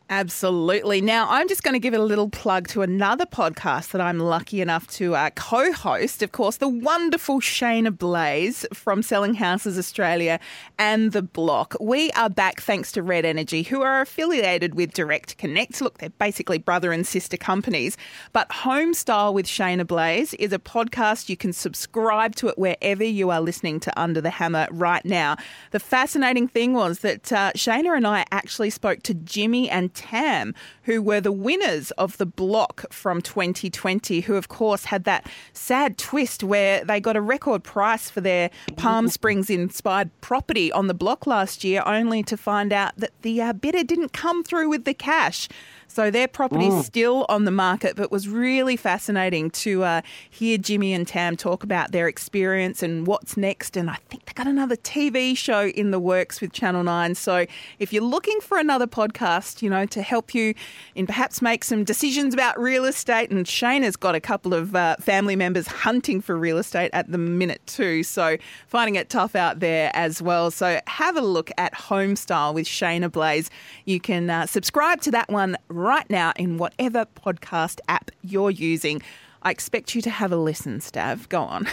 Absolutely. 0.07 1.01
Now, 1.01 1.27
I'm 1.31 1.47
just 1.47 1.63
going 1.63 1.73
to 1.73 1.79
give 1.79 1.95
a 1.95 1.99
little 1.99 2.29
plug 2.29 2.67
to 2.69 2.83
another 2.83 3.25
podcast 3.25 3.89
that 3.89 4.01
I'm 4.01 4.19
lucky 4.19 4.61
enough 4.61 4.85
to 4.89 5.15
uh, 5.15 5.31
co 5.31 5.71
host. 5.71 6.21
Of 6.21 6.31
course, 6.31 6.57
the 6.57 6.67
wonderful 6.67 7.41
Shaynna 7.41 7.97
Blaze 7.97 8.67
from 8.71 9.01
Selling 9.01 9.33
Houses 9.33 9.79
Australia 9.79 10.39
and 10.77 11.11
The 11.11 11.23
Block. 11.23 11.75
We 11.81 12.11
are 12.11 12.29
back 12.29 12.61
thanks 12.61 12.91
to 12.91 13.01
Red 13.01 13.25
Energy, 13.25 13.63
who 13.63 13.81
are 13.81 13.99
affiliated 13.99 14.75
with 14.75 14.93
Direct 14.93 15.39
Connect. 15.39 15.81
Look, 15.81 15.97
they're 15.97 16.11
basically 16.11 16.59
brother 16.59 16.91
and 16.91 17.07
sister 17.07 17.35
companies. 17.35 17.97
But 18.31 18.47
Homestyle 18.49 19.33
with 19.33 19.47
Shaynna 19.47 19.87
Blaze 19.87 20.35
is 20.35 20.53
a 20.53 20.59
podcast. 20.59 21.29
You 21.29 21.37
can 21.37 21.51
subscribe 21.51 22.35
to 22.35 22.47
it 22.47 22.59
wherever 22.59 23.03
you 23.03 23.31
are 23.31 23.41
listening 23.41 23.79
to 23.79 23.99
Under 23.99 24.21
the 24.21 24.29
Hammer 24.29 24.67
right 24.69 25.03
now. 25.03 25.35
The 25.71 25.79
fascinating 25.79 26.47
thing 26.47 26.73
was 26.73 26.99
that 26.99 27.31
uh, 27.31 27.53
Shaynna 27.53 27.97
and 27.97 28.05
I 28.05 28.23
actually 28.29 28.69
spoke 28.69 29.01
to 29.01 29.15
Jimmy 29.15 29.67
and 29.67 29.94
Tam, 29.95 30.53
who 30.83 31.01
were 31.01 31.21
the 31.21 31.31
winners 31.31 31.91
of 31.91 32.17
the 32.17 32.25
block 32.25 32.85
from 32.91 33.21
2020, 33.21 34.21
who, 34.21 34.35
of 34.35 34.49
course, 34.49 34.85
had 34.85 35.03
that 35.05 35.27
sad 35.53 35.97
twist 35.97 36.43
where 36.43 36.83
they 36.83 36.99
got 36.99 37.15
a 37.15 37.21
record 37.21 37.63
price 37.63 38.09
for 38.09 38.21
their 38.21 38.49
Palm 38.75 39.07
Springs 39.07 39.49
inspired 39.49 40.11
property 40.21 40.71
on 40.71 40.87
the 40.87 40.93
block 40.93 41.25
last 41.25 41.63
year, 41.63 41.81
only 41.85 42.21
to 42.23 42.37
find 42.37 42.71
out 42.71 42.93
that 42.97 43.11
the 43.21 43.41
uh, 43.41 43.53
bidder 43.53 43.83
didn't 43.83 44.13
come 44.13 44.43
through 44.43 44.69
with 44.69 44.85
the 44.85 44.93
cash. 44.93 45.47
So 45.87 46.11
their 46.11 46.27
property 46.27 46.67
is 46.67 46.85
still 46.85 47.25
on 47.29 47.45
the 47.45 47.51
market, 47.51 47.95
but 47.95 48.11
was 48.11 48.27
really 48.27 48.75
fascinating 48.75 49.49
to 49.51 49.83
uh, 49.83 50.01
hear 50.29 50.57
Jimmy 50.57 50.93
and 50.93 51.07
Tam 51.07 51.37
talk 51.37 51.63
about 51.63 51.91
their 51.91 52.07
experience 52.07 52.83
and 52.83 53.07
what's 53.07 53.37
next. 53.37 53.77
And 53.77 53.89
I 53.89 53.97
think 54.09 54.25
they 54.25 54.33
got 54.33 54.47
another 54.47 54.75
TV 54.75 55.37
show 55.37 55.67
in 55.67 55.91
the 55.91 55.99
works 55.99 56.41
with 56.41 56.51
Channel 56.51 56.83
9. 56.83 57.15
So 57.15 57.45
if 57.79 57.93
you're 57.93 58.03
looking 58.03 58.39
for 58.41 58.57
another 58.57 58.87
podcast, 58.87 59.61
you 59.61 59.69
know, 59.69 59.85
to 59.85 60.01
help 60.01 60.35
you 60.35 60.53
in 60.95 61.05
perhaps 61.05 61.41
make 61.41 61.63
some 61.63 61.83
decisions 61.83 62.33
about 62.33 62.59
real 62.59 62.85
estate, 62.85 63.31
and 63.31 63.47
Shane 63.47 63.83
has 63.83 63.95
got 63.95 64.15
a 64.15 64.19
couple 64.19 64.53
of 64.53 64.75
uh, 64.75 64.97
family 64.99 65.35
members 65.35 65.67
hunting 65.67 66.21
for 66.21 66.37
real 66.37 66.57
estate 66.57 66.89
at 66.93 67.11
the 67.11 67.17
minute 67.17 67.61
too. 67.67 68.03
So 68.03 68.37
finding 68.67 68.95
it 68.95 69.09
tough 69.09 69.35
out 69.35 69.59
there 69.59 69.91
as 69.93 70.21
well. 70.21 70.51
So 70.51 70.79
have 70.87 71.15
a 71.15 71.21
look 71.21 71.51
at 71.57 71.73
Homestyle 71.73 72.53
with 72.53 72.65
Shaynna 72.65 73.11
Blaze. 73.11 73.49
You 73.85 73.99
can 73.99 74.29
uh, 74.29 74.45
subscribe 74.45 75.01
to 75.01 75.11
that 75.11 75.29
one 75.29 75.57
right 75.75 76.09
now 76.09 76.33
in 76.37 76.57
whatever 76.57 77.05
podcast 77.05 77.79
app 77.87 78.11
you're 78.21 78.51
using. 78.51 79.01
I 79.43 79.51
expect 79.51 79.93
you 79.93 80.01
to 80.01 80.09
have 80.09 80.31
a 80.31 80.37
listen, 80.37 80.79
Stav. 80.79 81.29
Go 81.29 81.41
on. 81.43 81.67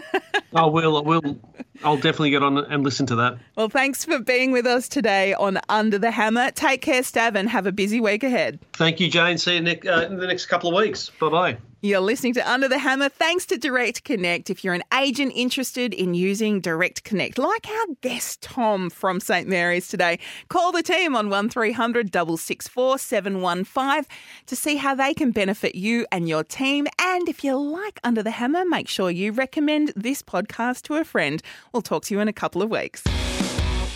I 0.54 0.64
will. 0.64 0.96
I 0.96 1.00
will. 1.00 1.38
I'll 1.84 1.96
definitely 1.96 2.30
get 2.30 2.42
on 2.42 2.58
and 2.58 2.82
listen 2.82 3.04
to 3.06 3.16
that. 3.16 3.38
Well, 3.54 3.68
thanks 3.68 4.04
for 4.04 4.18
being 4.18 4.50
with 4.50 4.66
us 4.66 4.88
today 4.88 5.34
on 5.34 5.60
Under 5.68 5.98
the 5.98 6.10
Hammer. 6.10 6.50
Take 6.52 6.80
care, 6.80 7.02
Stav, 7.02 7.34
and 7.34 7.48
have 7.48 7.66
a 7.66 7.72
busy 7.72 8.00
week 8.00 8.24
ahead. 8.24 8.58
Thank 8.72 8.98
you, 8.98 9.10
Jane. 9.10 9.36
See 9.36 9.54
you 9.54 9.60
ne- 9.60 9.80
uh, 9.80 10.06
in 10.06 10.16
the 10.16 10.26
next 10.26 10.46
couple 10.46 10.70
of 10.70 10.82
weeks. 10.82 11.10
Bye 11.20 11.28
bye. 11.28 11.58
You're 11.80 12.00
listening 12.00 12.34
to 12.34 12.50
Under 12.50 12.66
the 12.66 12.80
Hammer 12.80 13.08
thanks 13.08 13.46
to 13.46 13.56
Direct 13.56 14.02
Connect. 14.02 14.50
If 14.50 14.64
you're 14.64 14.74
an 14.74 14.82
agent 14.92 15.30
interested 15.36 15.94
in 15.94 16.12
using 16.12 16.60
Direct 16.60 17.04
Connect, 17.04 17.38
like 17.38 17.68
our 17.68 17.94
guest 18.00 18.42
Tom 18.42 18.90
from 18.90 19.20
St 19.20 19.46
Mary's 19.46 19.86
today, 19.86 20.18
call 20.48 20.72
the 20.72 20.82
team 20.82 21.14
on 21.14 21.30
1300 21.30 22.12
664 22.12 22.98
715 22.98 24.04
to 24.46 24.56
see 24.56 24.74
how 24.74 24.96
they 24.96 25.14
can 25.14 25.30
benefit 25.30 25.76
you 25.76 26.04
and 26.10 26.28
your 26.28 26.42
team. 26.42 26.88
And 26.98 27.28
if 27.28 27.44
you 27.44 27.56
like 27.56 28.00
Under 28.02 28.24
the 28.24 28.32
Hammer, 28.32 28.64
make 28.64 28.88
sure 28.88 29.08
you 29.08 29.30
recommend 29.30 29.92
this 29.94 30.20
podcast 30.20 30.82
to 30.82 30.94
a 30.94 31.04
friend. 31.04 31.40
We'll 31.72 31.82
talk 31.82 32.06
to 32.06 32.14
you 32.14 32.18
in 32.18 32.26
a 32.26 32.32
couple 32.32 32.60
of 32.60 32.70
weeks. 32.70 33.04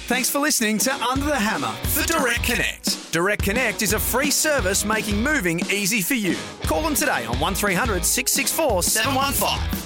Thanks 0.07 0.29
for 0.29 0.41
listening 0.41 0.79
to 0.79 0.95
Under 0.95 1.27
the 1.27 1.37
Hammer 1.37 1.71
for 1.88 2.05
Direct 2.07 2.43
Connect. 2.43 3.12
Direct 3.12 3.43
Connect 3.43 3.83
is 3.83 3.93
a 3.93 4.01
free 4.01 4.33
service 4.33 4.85
making 4.85 5.23
moving 5.23 5.61
easy 5.71 6.03
for 6.03 6.15
you. 6.15 6.37
Call 6.65 6.83
them 6.83 6.95
today 6.95 7.25
on 7.25 7.38
1300 7.38 8.05
664 8.05 8.83
715. 8.83 9.82